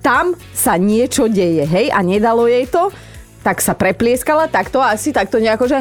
tam 0.00 0.38
sa 0.54 0.78
niečo 0.78 1.26
deje, 1.26 1.66
hej, 1.66 1.90
a 1.90 1.98
nedalo 1.98 2.46
jej 2.46 2.62
to, 2.70 2.94
tak 3.42 3.58
sa 3.58 3.74
preplieskala 3.78 4.46
takto 4.50 4.78
asi 4.82 5.10
takto 5.14 5.38
nejako, 5.38 5.66
že 5.70 5.78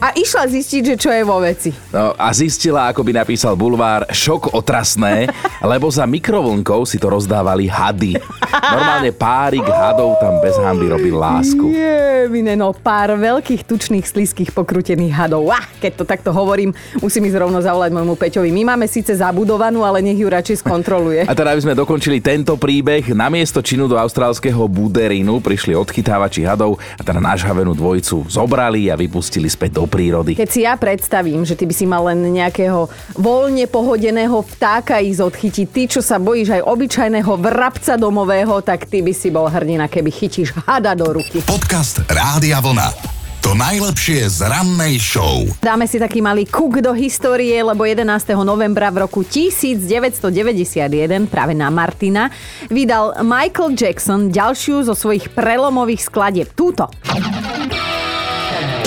A 0.00 0.16
išla 0.16 0.48
zistiť, 0.48 0.82
že 0.82 0.96
čo 0.96 1.10
je 1.12 1.22
vo 1.24 1.40
veci. 1.40 1.70
No 1.92 2.16
a 2.16 2.32
zistila, 2.32 2.88
ako 2.92 3.04
by 3.04 3.12
napísal 3.24 3.56
bulvár, 3.56 4.08
šok 4.08 4.56
otrasné, 4.56 5.28
lebo 5.60 5.88
za 5.88 6.04
mikrovlnkou 6.04 6.84
si 6.84 7.00
to 7.00 7.08
rozdávali 7.08 7.68
hady. 7.68 8.16
Normálne 8.50 9.12
párik 9.14 9.64
hadov 9.64 10.16
tam 10.20 10.36
bez 10.42 10.56
hamby 10.60 10.90
robil 10.90 11.16
lásku. 11.16 11.64
Je, 11.72 12.28
mine, 12.28 12.56
no 12.58 12.74
pár 12.76 13.14
veľkých, 13.16 13.64
tučných, 13.64 14.04
slízkych, 14.04 14.50
pokrutených 14.52 15.14
hadov. 15.14 15.48
Ah, 15.48 15.64
keď 15.80 15.92
to 16.02 16.04
takto 16.04 16.30
hovorím, 16.34 16.74
musím 17.00 17.30
ísť 17.30 17.40
rovno 17.40 17.62
zavolať 17.62 17.94
môjmu 17.94 18.14
Peťovi. 18.18 18.50
My 18.52 18.74
máme 18.74 18.90
síce 18.90 19.16
zabudovanú, 19.16 19.86
ale 19.86 20.04
nech 20.04 20.18
ju 20.18 20.28
radšej 20.28 20.60
skontroluje. 20.60 21.24
A 21.24 21.32
teda, 21.32 21.56
aby 21.56 21.64
sme 21.64 21.78
dokončili 21.78 22.20
tento 22.20 22.58
príbeh, 22.60 23.16
na 23.16 23.32
miesto 23.32 23.64
činu 23.64 23.86
do 23.86 23.96
austrálskeho 23.96 24.66
Buderinu 24.68 25.40
prišli 25.40 25.72
odchytávači 25.72 26.44
hadov 26.44 26.76
a 26.98 27.02
teda 27.06 27.22
nášhavenú 27.22 27.72
dvojicu 27.72 28.28
zobrali 28.28 28.92
a 28.92 28.98
vypustili 28.98 29.39
späť 29.48 29.80
do 29.80 29.86
prírody. 29.86 30.36
Keď 30.36 30.50
si 30.50 30.66
ja 30.66 30.76
predstavím, 30.76 31.46
že 31.46 31.56
ty 31.56 31.64
by 31.64 31.74
si 31.74 31.86
mal 31.86 32.04
len 32.10 32.20
nejakého 32.20 32.90
voľne 33.16 33.64
pohodeného 33.70 34.42
vtáka 34.42 35.00
ísť 35.00 35.22
odchytiť, 35.22 35.66
ty, 35.70 35.82
čo 35.86 36.02
sa 36.02 36.20
bojíš 36.20 36.60
aj 36.60 36.62
obyčajného 36.66 37.32
vrabca 37.38 37.94
domového, 37.96 38.60
tak 38.60 38.90
ty 38.90 39.00
by 39.00 39.14
si 39.14 39.30
bol 39.30 39.48
hrdina, 39.48 39.86
keby 39.86 40.10
chytíš 40.10 40.52
hada 40.66 40.92
do 40.98 41.14
ruky. 41.14 41.40
Podcast 41.46 42.02
Rádia 42.10 42.58
Vlna. 42.58 43.20
To 43.40 43.56
najlepšie 43.56 44.28
z 44.28 44.44
rannej 44.44 45.00
show. 45.00 45.48
Dáme 45.64 45.88
si 45.88 45.96
taký 45.96 46.20
malý 46.20 46.44
kuk 46.44 46.84
do 46.84 46.92
histórie, 46.92 47.56
lebo 47.64 47.88
11. 47.88 48.04
novembra 48.44 48.92
v 48.92 49.08
roku 49.08 49.24
1991 49.24 51.24
práve 51.24 51.56
na 51.56 51.72
Martina 51.72 52.28
vydal 52.68 53.16
Michael 53.24 53.72
Jackson 53.72 54.28
ďalšiu 54.28 54.84
zo 54.84 54.92
svojich 54.92 55.32
prelomových 55.32 56.04
skladieb. 56.04 56.52
Túto. 56.52 56.92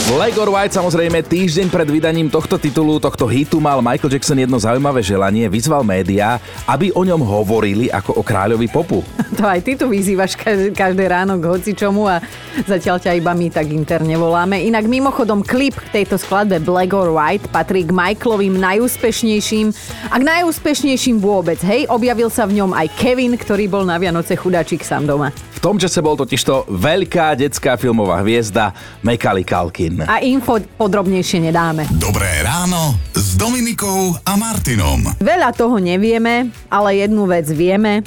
Black 0.03 0.35
or 0.35 0.51
White 0.51 0.75
samozrejme 0.75 1.23
týždeň 1.23 1.71
pred 1.71 1.87
vydaním 1.87 2.27
tohto 2.27 2.59
titulu, 2.59 2.99
tohto 2.99 3.23
hitu 3.23 3.63
mal 3.63 3.79
Michael 3.79 4.11
Jackson 4.11 4.35
jedno 4.35 4.59
zaujímavé 4.59 4.99
želanie, 4.99 5.47
vyzval 5.47 5.79
médiá, 5.87 6.43
aby 6.67 6.91
o 6.91 7.07
ňom 7.07 7.23
hovorili 7.23 7.87
ako 7.87 8.19
o 8.19 8.21
kráľovi 8.23 8.67
popu. 8.67 8.99
To 9.33 9.49
aj 9.49 9.65
ty 9.65 9.73
tu 9.73 9.89
vyzývaš 9.89 10.37
každé, 10.37 10.77
každé 10.77 11.09
ráno 11.09 11.41
k 11.41 11.49
hocičomu 11.49 12.05
a 12.05 12.21
zatiaľ 12.69 13.01
ťa 13.01 13.17
iba 13.17 13.33
my 13.33 13.49
tak 13.49 13.65
interne 13.73 14.13
voláme. 14.13 14.61
Inak 14.61 14.85
mimochodom 14.85 15.41
klip 15.41 15.73
k 15.73 16.03
tejto 16.03 16.21
skladbe 16.21 16.61
Black 16.61 16.93
or 16.93 17.09
White 17.09 17.49
patrí 17.49 17.81
k 17.81 17.89
Michaelovým 17.89 18.61
najúspešnejším 18.61 19.73
a 20.13 20.15
k 20.21 20.23
najúspešnejším 20.23 21.17
vôbec. 21.17 21.57
Hej, 21.65 21.89
objavil 21.89 22.29
sa 22.29 22.45
v 22.45 22.61
ňom 22.61 22.77
aj 22.77 22.93
Kevin, 22.93 23.33
ktorý 23.33 23.65
bol 23.65 23.89
na 23.89 23.97
Vianoce 23.97 24.37
chudáčik 24.37 24.85
sám 24.85 25.09
doma. 25.09 25.33
V 25.33 25.59
tom 25.59 25.81
čase 25.81 25.97
bol 26.03 26.13
totižto 26.13 26.69
veľká 26.69 27.33
detská 27.33 27.73
filmová 27.73 28.21
hviezda 28.21 28.69
Macaulay 29.01 29.47
Culkin. 29.93 30.09
A 30.09 30.17
info 30.25 30.57
podrobnejšie 30.77 31.39
nedáme. 31.49 31.85
Dobré 32.01 32.41
ráno 32.41 32.97
s 33.13 33.37
Dominikou 33.37 34.17
a 34.25 34.33
Martinom. 34.33 35.13
Veľa 35.21 35.53
toho 35.53 35.77
nevieme, 35.77 36.49
ale 36.69 37.05
jednu 37.05 37.29
vec 37.29 37.45
vieme, 37.53 38.01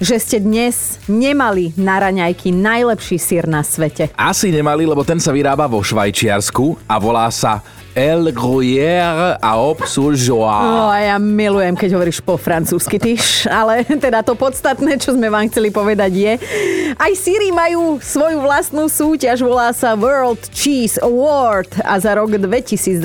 že 0.00 0.16
ste 0.16 0.36
dnes 0.40 1.00
nemali 1.08 1.76
na 1.76 2.00
raňajky 2.00 2.52
najlepší 2.52 3.16
sír 3.20 3.44
na 3.44 3.60
svete. 3.60 4.12
Asi 4.16 4.48
nemali, 4.48 4.88
lebo 4.88 5.04
ten 5.04 5.20
sa 5.20 5.32
vyrába 5.32 5.68
vo 5.68 5.84
Švajčiarsku 5.84 6.88
a 6.88 6.96
volá 6.96 7.28
sa 7.28 7.60
El 7.94 8.30
Gruyère 8.30 9.34
a 9.42 9.58
Op 9.58 9.82
sur 9.82 10.14
Joie. 10.14 10.62
No, 10.62 10.94
ja 10.94 11.18
milujem, 11.18 11.74
keď 11.74 11.98
hovoríš 11.98 12.22
po 12.22 12.38
francúzsky, 12.38 13.02
tyš. 13.02 13.50
Ale 13.50 13.82
teda 14.04 14.22
to 14.22 14.38
podstatné, 14.38 14.94
čo 14.94 15.18
sme 15.18 15.26
vám 15.26 15.50
chceli 15.50 15.74
povedať 15.74 16.12
je, 16.14 16.32
aj 16.94 17.12
síry 17.18 17.50
majú 17.50 17.98
svoju 17.98 18.46
vlastnú 18.46 18.86
súťaž, 18.86 19.42
volá 19.42 19.74
sa 19.74 19.98
World 19.98 20.38
Cheese 20.54 21.02
Award 21.02 21.82
a 21.82 21.98
za 21.98 22.14
rok 22.14 22.30
2022 22.30 23.02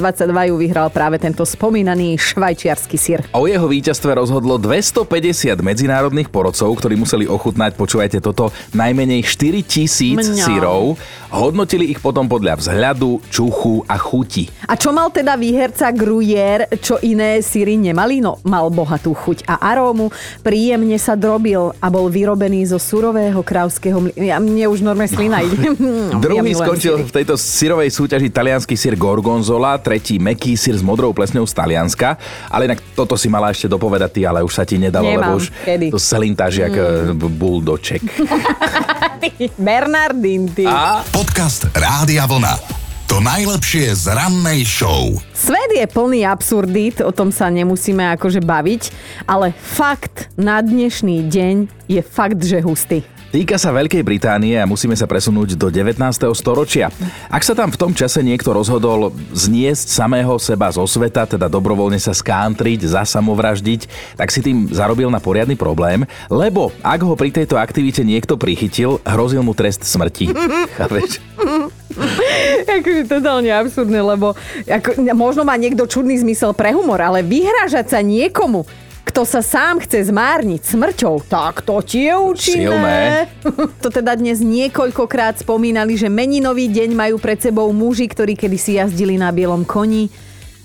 ju 0.53 0.55
vyhral 0.61 0.93
práve 0.93 1.17
tento 1.17 1.41
spomínaný 1.41 2.21
švajčiarsky 2.21 2.97
sír. 3.01 3.25
O 3.33 3.49
jeho 3.49 3.65
víťazstve 3.65 4.13
rozhodlo 4.21 4.61
250 4.61 5.65
medzinárodných 5.65 6.29
porodcov, 6.29 6.69
ktorí 6.77 6.93
museli 6.93 7.25
ochutnať, 7.25 7.73
počúvajte 7.73 8.21
toto, 8.21 8.53
najmenej 8.77 9.25
4000 9.25 10.45
sírov. 10.45 10.93
Hodnotili 11.33 11.89
ich 11.89 11.97
potom 11.97 12.29
podľa 12.29 12.61
vzhľadu, 12.61 13.25
čuchu 13.33 13.81
a 13.89 13.97
chuti. 13.97 14.47
A 14.69 14.74
čo 14.75 14.91
mal 14.91 15.09
teda 15.09 15.39
výherca 15.39 15.89
Gruyère, 15.89 16.69
čo 16.79 16.99
iné 17.01 17.39
síry 17.41 17.79
nemali? 17.79 18.19
No, 18.21 18.39
mal 18.45 18.69
bohatú 18.69 19.15
chuť 19.15 19.47
a 19.47 19.57
arómu, 19.73 20.11
príjemne 20.45 20.95
sa 20.99 21.17
drobil 21.17 21.73
a 21.79 21.87
bol 21.89 22.11
vyrobený 22.11 22.69
zo 22.69 22.79
surového 22.79 23.41
krávského 23.41 23.97
mlína. 23.97 24.21
Ja, 24.21 24.37
mne 24.37 24.67
už 24.69 24.83
normálne 24.83 25.11
slina 25.11 25.41
ide. 25.41 25.57
No, 25.85 26.19
Druhý 26.21 26.53
ja 26.53 26.65
skončil 26.65 26.95
síry. 27.01 27.07
v 27.07 27.11
tejto 27.11 27.35
syrovej 27.39 27.89
súťaži 27.93 28.29
talianský 28.29 28.75
sír 28.75 28.93
Gorgonzola, 28.99 29.79
tretí 29.79 30.19
meký 30.19 30.57
sír 30.59 30.75
s 30.75 30.83
modrou 30.83 31.15
plesňou 31.15 31.47
z 31.47 31.53
Talianska. 31.55 32.19
Ale 32.51 32.67
inak 32.67 32.83
toto 32.93 33.15
si 33.15 33.31
mala 33.31 33.51
ešte 33.51 33.69
dopovedať 33.71 34.09
ty, 34.11 34.21
ale 34.27 34.43
už 34.43 34.53
sa 34.53 34.63
ti 34.67 34.75
nedalo, 34.75 35.07
Nemám. 35.07 35.35
lebo 35.35 35.39
už 35.39 35.45
Kedy? 35.63 35.87
to 35.93 35.99
selintáš 35.99 36.61
jak 36.61 36.73
mm. 36.75 37.15
buldoček. 37.15 38.01
Bernardín, 39.57 40.51
ty. 40.51 40.65
A 40.67 41.01
Podcast 41.09 41.69
Rádia 41.73 42.27
Vlna. 42.27 42.74
To 43.05 43.21
najlepšie 43.21 43.93
z 43.93 44.17
rannej 44.17 44.65
show. 44.65 45.13
Svet 45.29 45.69
je 45.77 45.85
plný 45.85 46.25
absurdít, 46.25 47.05
o 47.05 47.13
tom 47.13 47.29
sa 47.29 47.53
nemusíme 47.53 48.01
akože 48.17 48.41
baviť, 48.41 48.89
ale 49.29 49.53
fakt 49.53 50.33
na 50.33 50.57
dnešný 50.57 51.29
deň 51.29 51.55
je 51.85 52.01
fakt, 52.01 52.41
že 52.41 52.57
hustý. 52.65 53.05
Týka 53.29 53.61
sa 53.61 53.69
Veľkej 53.75 54.01
Británie 54.01 54.57
a 54.57 54.65
musíme 54.65 54.97
sa 54.97 55.05
presunúť 55.05 55.53
do 55.53 55.69
19. 55.69 56.01
storočia. 56.33 56.89
Ak 57.29 57.45
sa 57.45 57.53
tam 57.53 57.69
v 57.69 57.77
tom 57.77 57.91
čase 57.93 58.25
niekto 58.25 58.49
rozhodol 58.49 59.13
zniesť 59.37 59.85
samého 59.85 60.39
seba 60.41 60.73
zo 60.73 60.87
sveta, 60.89 61.29
teda 61.29 61.45
dobrovoľne 61.45 62.01
sa 62.01 62.15
skántriť, 62.15 62.89
zasamovraždiť, 62.89 64.15
tak 64.17 64.33
si 64.33 64.41
tým 64.41 64.73
zarobil 64.73 65.13
na 65.13 65.21
poriadny 65.21 65.53
problém, 65.53 66.09
lebo 66.31 66.73
ak 66.81 67.05
ho 67.05 67.13
pri 67.13 67.29
tejto 67.29 67.59
aktivite 67.59 68.01
niekto 68.01 68.33
prichytil, 68.33 68.97
hrozil 69.05 69.45
mu 69.45 69.53
trest 69.53 69.85
smrti. 69.85 70.31
Chápeš? 70.81 71.21
akože 72.79 73.03
totálne 73.07 73.51
absurdné, 73.51 73.99
lebo 74.03 74.35
ako, 74.67 75.01
možno 75.15 75.47
má 75.47 75.55
niekto 75.55 75.87
čudný 75.87 76.19
zmysel 76.19 76.51
pre 76.51 76.75
humor, 76.75 76.99
ale 76.99 77.23
vyhrážať 77.23 77.95
sa 77.95 77.99
niekomu, 78.03 78.67
kto 79.05 79.21
sa 79.23 79.39
sám 79.45 79.85
chce 79.85 80.09
zmárniť 80.09 80.65
smrťou, 80.65 81.29
tak 81.29 81.61
to 81.61 81.79
ti 81.85 82.09
je 82.09 82.15
účinné. 82.17 82.67
Silné. 82.67 82.99
to 83.83 83.93
teda 83.93 84.17
dnes 84.17 84.41
niekoľkokrát 84.41 85.39
spomínali, 85.39 85.95
že 85.95 86.11
meninový 86.11 86.67
deň 86.67 86.89
majú 86.97 87.15
pred 87.21 87.37
sebou 87.39 87.69
muži, 87.69 88.09
ktorí 88.09 88.33
kedysi 88.33 88.81
jazdili 88.81 89.15
na 89.15 89.29
bielom 89.29 89.63
koni. 89.63 90.09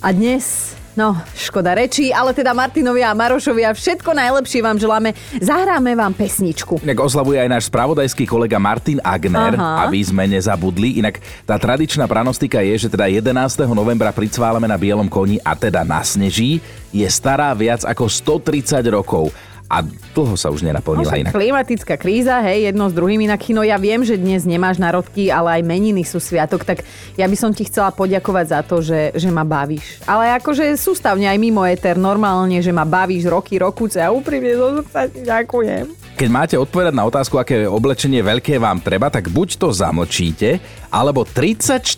A 0.01 0.17
dnes 0.17 0.75
No, 1.01 1.17
škoda 1.33 1.73
rečí, 1.73 2.13
ale 2.13 2.37
teda 2.37 2.53
Martinovia 2.53 3.09
a 3.09 3.17
Marošovia, 3.17 3.73
všetko 3.73 4.13
najlepšie 4.13 4.61
vám 4.61 4.77
želáme. 4.77 5.17
Zahráme 5.41 5.97
vám 5.97 6.13
pesničku. 6.13 6.85
Inak 6.85 7.01
oslavuje 7.01 7.41
aj 7.41 7.49
náš 7.49 7.73
spravodajský 7.73 8.29
kolega 8.29 8.61
Martin 8.61 9.01
Agner, 9.01 9.57
Aha. 9.57 9.89
aby 9.89 9.97
sme 10.05 10.29
nezabudli. 10.29 11.01
Inak 11.01 11.25
tá 11.49 11.57
tradičná 11.57 12.05
pranostika 12.05 12.61
je, 12.61 12.85
že 12.85 12.93
teda 12.93 13.09
11. 13.09 13.33
novembra 13.73 14.13
pricválame 14.13 14.69
na 14.69 14.77
bielom 14.77 15.09
koni 15.09 15.41
a 15.41 15.57
teda 15.57 15.89
nasneží. 15.89 16.61
Je 16.93 17.09
stará 17.09 17.49
viac 17.57 17.81
ako 17.89 18.05
130 18.05 18.85
rokov 18.93 19.33
a 19.71 19.87
dlho 19.87 20.35
sa 20.35 20.51
už 20.51 20.61
nenaplnila 20.61 21.07
No, 21.07 21.15
inak. 21.17 21.31
klimatická 21.31 21.95
kríza, 21.95 22.43
hej, 22.43 22.67
jedno 22.67 22.91
s 22.91 22.93
druhým 22.93 23.23
inak 23.23 23.39
Chino. 23.39 23.63
Ja 23.63 23.79
viem, 23.79 24.03
že 24.03 24.19
dnes 24.19 24.43
nemáš 24.43 24.77
narodky, 24.77 25.31
ale 25.31 25.57
aj 25.57 25.63
meniny 25.63 26.03
sú 26.03 26.19
sviatok, 26.19 26.67
tak 26.67 26.83
ja 27.15 27.25
by 27.25 27.37
som 27.39 27.55
ti 27.55 27.63
chcela 27.65 27.89
poďakovať 27.89 28.47
za 28.49 28.61
to, 28.61 28.83
že, 28.83 29.15
že 29.15 29.31
ma 29.31 29.43
bavíš. 29.43 30.03
Ale 30.05 30.35
akože 30.37 30.75
sústavne 30.75 31.25
aj 31.25 31.39
mimo 31.39 31.63
éter, 31.63 31.95
normálne, 31.95 32.59
že 32.59 32.69
ma 32.69 32.83
bavíš 32.83 33.31
roky, 33.31 33.57
rokuce 33.57 33.97
a 33.97 34.11
úprimne 34.11 34.51
zo 34.53 34.83
srdca 34.83 35.07
ti 35.07 35.21
ďakujem. 35.23 35.87
Keď 36.11 36.29
máte 36.29 36.53
odpovedať 36.53 36.93
na 36.93 37.07
otázku, 37.07 37.39
aké 37.39 37.65
oblečenie 37.65 38.21
veľké 38.21 38.59
vám 38.59 38.83
treba, 38.83 39.09
tak 39.09 39.31
buď 39.31 39.57
to 39.57 39.69
zamlčíte, 39.71 40.61
alebo 40.91 41.23
34% 41.23 41.97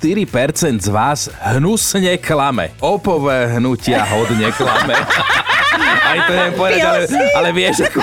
z 0.79 0.89
vás 0.89 1.27
hnusne 1.43 2.21
klame. 2.21 2.71
Opové 2.79 3.51
hnutia 3.51 4.05
hodne 4.07 4.53
klame. 4.53 4.95
Aj 5.81 6.19
to 6.29 6.33
neviem 6.37 6.55
povedať, 6.55 6.81
ale, 6.85 7.01
ale, 7.37 7.49
vieš, 7.57 7.77
ako, 7.89 8.01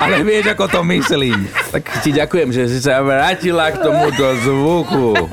ale 0.00 0.16
vieš, 0.24 0.44
ako 0.56 0.64
to 0.68 0.80
myslím. 0.96 1.38
Tak 1.68 1.82
ti 2.00 2.10
ďakujem, 2.16 2.48
že 2.50 2.62
si 2.70 2.78
sa 2.80 3.04
vrátila 3.04 3.70
k 3.72 3.76
tomuto 3.84 4.24
zvuku. 4.40 5.28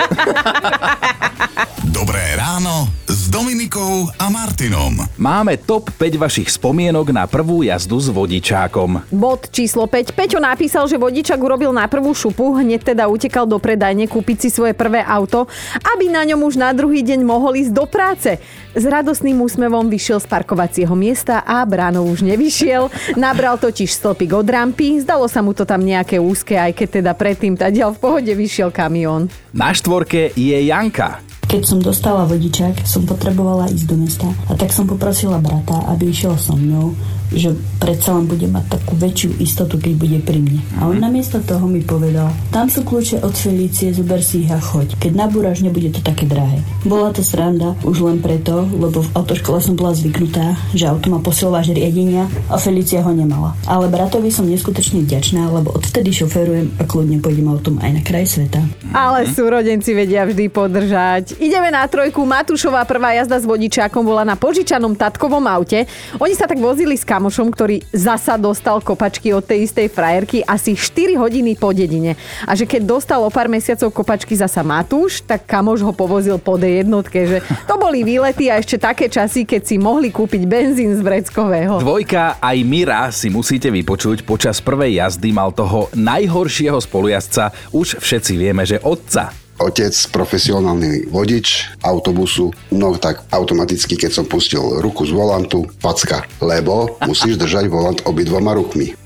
Dobré 1.88 2.36
ráno 2.36 2.99
Dominikou 3.30 4.10
a 4.18 4.26
Martinom. 4.26 5.06
Máme 5.14 5.54
top 5.54 5.94
5 5.94 6.18
vašich 6.18 6.50
spomienok 6.50 7.14
na 7.14 7.30
prvú 7.30 7.62
jazdu 7.62 8.02
s 8.02 8.10
vodičákom. 8.10 9.06
Bod 9.06 9.54
číslo 9.54 9.86
5. 9.86 10.18
Peťo 10.18 10.42
napísal, 10.42 10.90
že 10.90 10.98
vodičak 10.98 11.38
urobil 11.38 11.70
na 11.70 11.86
prvú 11.86 12.10
šupu, 12.10 12.58
hneď 12.58 12.90
teda 12.90 13.06
utekal 13.06 13.46
do 13.46 13.62
predajne 13.62 14.10
kúpiť 14.10 14.36
si 14.42 14.48
svoje 14.50 14.74
prvé 14.74 15.06
auto, 15.06 15.46
aby 15.78 16.10
na 16.10 16.26
ňom 16.26 16.42
už 16.42 16.58
na 16.58 16.74
druhý 16.74 17.06
deň 17.06 17.22
mohol 17.22 17.54
ísť 17.54 17.70
do 17.70 17.86
práce. 17.86 18.42
S 18.74 18.82
radosným 18.82 19.38
úsmevom 19.38 19.86
vyšiel 19.86 20.18
z 20.18 20.26
parkovacieho 20.26 20.98
miesta 20.98 21.46
a 21.46 21.62
bránou 21.62 22.10
už 22.10 22.26
nevyšiel. 22.26 22.90
Nabral 23.14 23.62
totiž 23.62 23.94
stĺpik 23.94 24.34
od 24.34 24.50
rampy, 24.50 25.06
zdalo 25.06 25.30
sa 25.30 25.38
mu 25.38 25.54
to 25.54 25.62
tam 25.62 25.86
nejaké 25.86 26.18
úzke, 26.18 26.58
aj 26.58 26.74
keď 26.74 26.88
teda 26.98 27.12
predtým 27.14 27.54
tadiaľ 27.54 27.94
v 27.94 28.02
pohode 28.02 28.32
vyšiel 28.34 28.74
kamión. 28.74 29.30
Na 29.54 29.70
štvorke 29.70 30.34
je 30.34 30.58
Janka. 30.66 31.30
Keď 31.50 31.66
som 31.66 31.82
dostala 31.82 32.30
vodičák, 32.30 32.86
som 32.86 33.02
potrebovala 33.02 33.66
ísť 33.74 33.86
do 33.90 33.98
mesta 33.98 34.30
a 34.46 34.54
tak 34.54 34.70
som 34.70 34.86
poprosila 34.86 35.42
brata, 35.42 35.82
aby 35.90 36.14
išiel 36.14 36.38
so 36.38 36.54
mnou, 36.54 36.94
že 37.30 37.54
predsa 37.78 38.14
len 38.14 38.26
bude 38.26 38.46
mať 38.50 38.78
takú 38.78 38.98
väčšiu 38.98 39.38
istotu, 39.38 39.78
keď 39.78 39.92
bude 39.96 40.18
pri 40.22 40.38
mne. 40.42 40.60
A 40.78 40.90
on 40.90 40.98
namiesto 40.98 41.38
toho 41.42 41.66
mi 41.66 41.82
povedal, 41.82 42.30
tam 42.50 42.66
sú 42.66 42.82
kľúče 42.82 43.22
od 43.22 43.34
Felície, 43.34 43.94
zober 43.94 44.20
si 44.20 44.46
ich 44.46 44.52
a 44.52 44.58
choď. 44.58 44.98
Keď 44.98 45.12
nabúraš, 45.14 45.62
nebude 45.62 45.94
to 45.94 46.02
také 46.02 46.26
drahé. 46.26 46.60
Bola 46.84 47.14
to 47.14 47.22
sranda 47.22 47.78
už 47.86 48.02
len 48.02 48.18
preto, 48.18 48.66
lebo 48.70 49.02
v 49.02 49.12
autoškole 49.14 49.58
som 49.62 49.74
bola 49.78 49.94
zvyknutá, 49.94 50.58
že 50.74 50.90
auto 50.90 51.08
má 51.08 51.22
posilovač 51.22 51.70
riadenia 51.72 52.26
a 52.50 52.58
Felícia 52.58 53.00
ho 53.00 53.12
nemala. 53.14 53.54
Ale 53.64 53.86
bratovi 53.86 54.28
som 54.34 54.46
neskutočne 54.46 55.06
vďačná, 55.06 55.48
lebo 55.50 55.72
odvtedy 55.74 56.10
šoferujem 56.10 56.74
a 56.78 56.84
kľudne 56.84 57.22
pôjdem 57.22 57.46
autom 57.48 57.78
aj 57.80 57.90
na 57.94 58.02
kraj 58.02 58.26
sveta. 58.26 58.60
Ale 58.90 59.30
súrodenci 59.30 59.94
vedia 59.94 60.26
vždy 60.26 60.50
podržať. 60.50 61.38
Ideme 61.38 61.70
na 61.70 61.86
trojku. 61.86 62.26
Matúšová 62.26 62.82
prvá 62.82 63.14
jazda 63.14 63.38
s 63.38 63.46
vodičákom 63.46 64.02
bola 64.02 64.26
na 64.26 64.34
požičanom 64.34 64.98
tatkovom 64.98 65.46
aute. 65.46 65.86
Oni 66.18 66.34
sa 66.34 66.50
tak 66.50 66.58
vozili 66.58 66.98
s 66.98 67.06
kamošom, 67.20 67.52
ktorý 67.52 67.84
zasa 67.92 68.40
dostal 68.40 68.80
kopačky 68.80 69.36
od 69.36 69.44
tej 69.44 69.68
istej 69.68 69.92
frajerky 69.92 70.40
asi 70.40 70.72
4 70.72 71.20
hodiny 71.20 71.52
po 71.52 71.68
dedine. 71.76 72.16
A 72.48 72.56
že 72.56 72.64
keď 72.64 72.88
dostal 72.88 73.20
o 73.20 73.28
pár 73.28 73.52
mesiacov 73.52 73.92
kopačky 73.92 74.32
zasa 74.32 74.64
Matúš, 74.64 75.20
tak 75.20 75.44
kamoš 75.44 75.84
ho 75.84 75.92
povozil 75.92 76.40
po 76.40 76.56
D1, 76.56 76.88
že 77.12 77.44
to 77.68 77.76
boli 77.76 78.08
výlety 78.08 78.48
a 78.48 78.56
ešte 78.56 78.80
také 78.80 79.12
časy, 79.12 79.44
keď 79.44 79.68
si 79.68 79.76
mohli 79.76 80.08
kúpiť 80.08 80.48
benzín 80.48 80.96
z 80.96 81.04
vreckového. 81.04 81.84
Dvojka 81.84 82.40
aj 82.40 82.58
Mira 82.64 83.12
si 83.12 83.28
musíte 83.28 83.68
vypočuť. 83.68 84.24
Počas 84.24 84.64
prvej 84.64 84.96
jazdy 84.96 85.36
mal 85.36 85.52
toho 85.52 85.92
najhoršieho 85.92 86.80
spolujazca. 86.80 87.52
Už 87.76 88.00
všetci 88.00 88.32
vieme, 88.40 88.64
že 88.64 88.80
otca 88.80 89.39
otec, 89.60 89.92
profesionálny 90.10 91.12
vodič 91.12 91.68
autobusu, 91.84 92.50
no 92.72 92.96
tak 92.96 93.24
automaticky, 93.28 93.94
keď 94.00 94.10
som 94.10 94.24
pustil 94.24 94.80
ruku 94.80 95.04
z 95.04 95.12
volantu, 95.12 95.68
facka, 95.78 96.24
lebo 96.40 96.96
musíš 97.04 97.36
držať 97.36 97.68
volant 97.68 98.00
obidvoma 98.08 98.56
rukmi. 98.56 98.96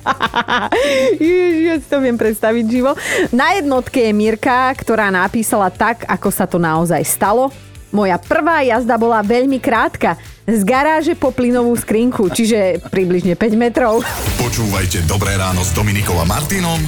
Ježiš, 1.19 1.63
ja 1.67 1.77
si 1.83 1.87
to 1.91 1.99
viem 1.99 2.15
predstaviť 2.15 2.65
živo. 2.71 2.95
Na 3.35 3.59
jednotke 3.59 3.99
je 3.99 4.13
Mirka, 4.15 4.71
ktorá 4.79 5.11
napísala 5.11 5.75
tak, 5.75 6.07
ako 6.07 6.29
sa 6.31 6.47
to 6.47 6.63
naozaj 6.63 7.03
stalo. 7.03 7.51
Moja 7.95 8.19
prvá 8.19 8.67
jazda 8.67 8.99
bola 8.99 9.23
veľmi 9.23 9.63
krátka. 9.63 10.19
Z 10.45 10.67
garáže 10.67 11.15
po 11.15 11.31
plynovú 11.31 11.73
skrinku, 11.79 12.27
čiže 12.29 12.83
približne 12.91 13.39
5 13.39 13.55
metrov. 13.55 14.03
Počúvajte 14.37 15.07
Dobré 15.07 15.39
ráno 15.39 15.63
s 15.63 15.71
Dominikom 15.73 16.19
a 16.19 16.27
Martinom 16.27 16.83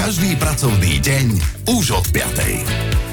každý 0.00 0.32
pracovný 0.40 0.96
deň 1.02 1.26
už 1.76 1.92
od 1.92 2.06
5. 2.08 3.09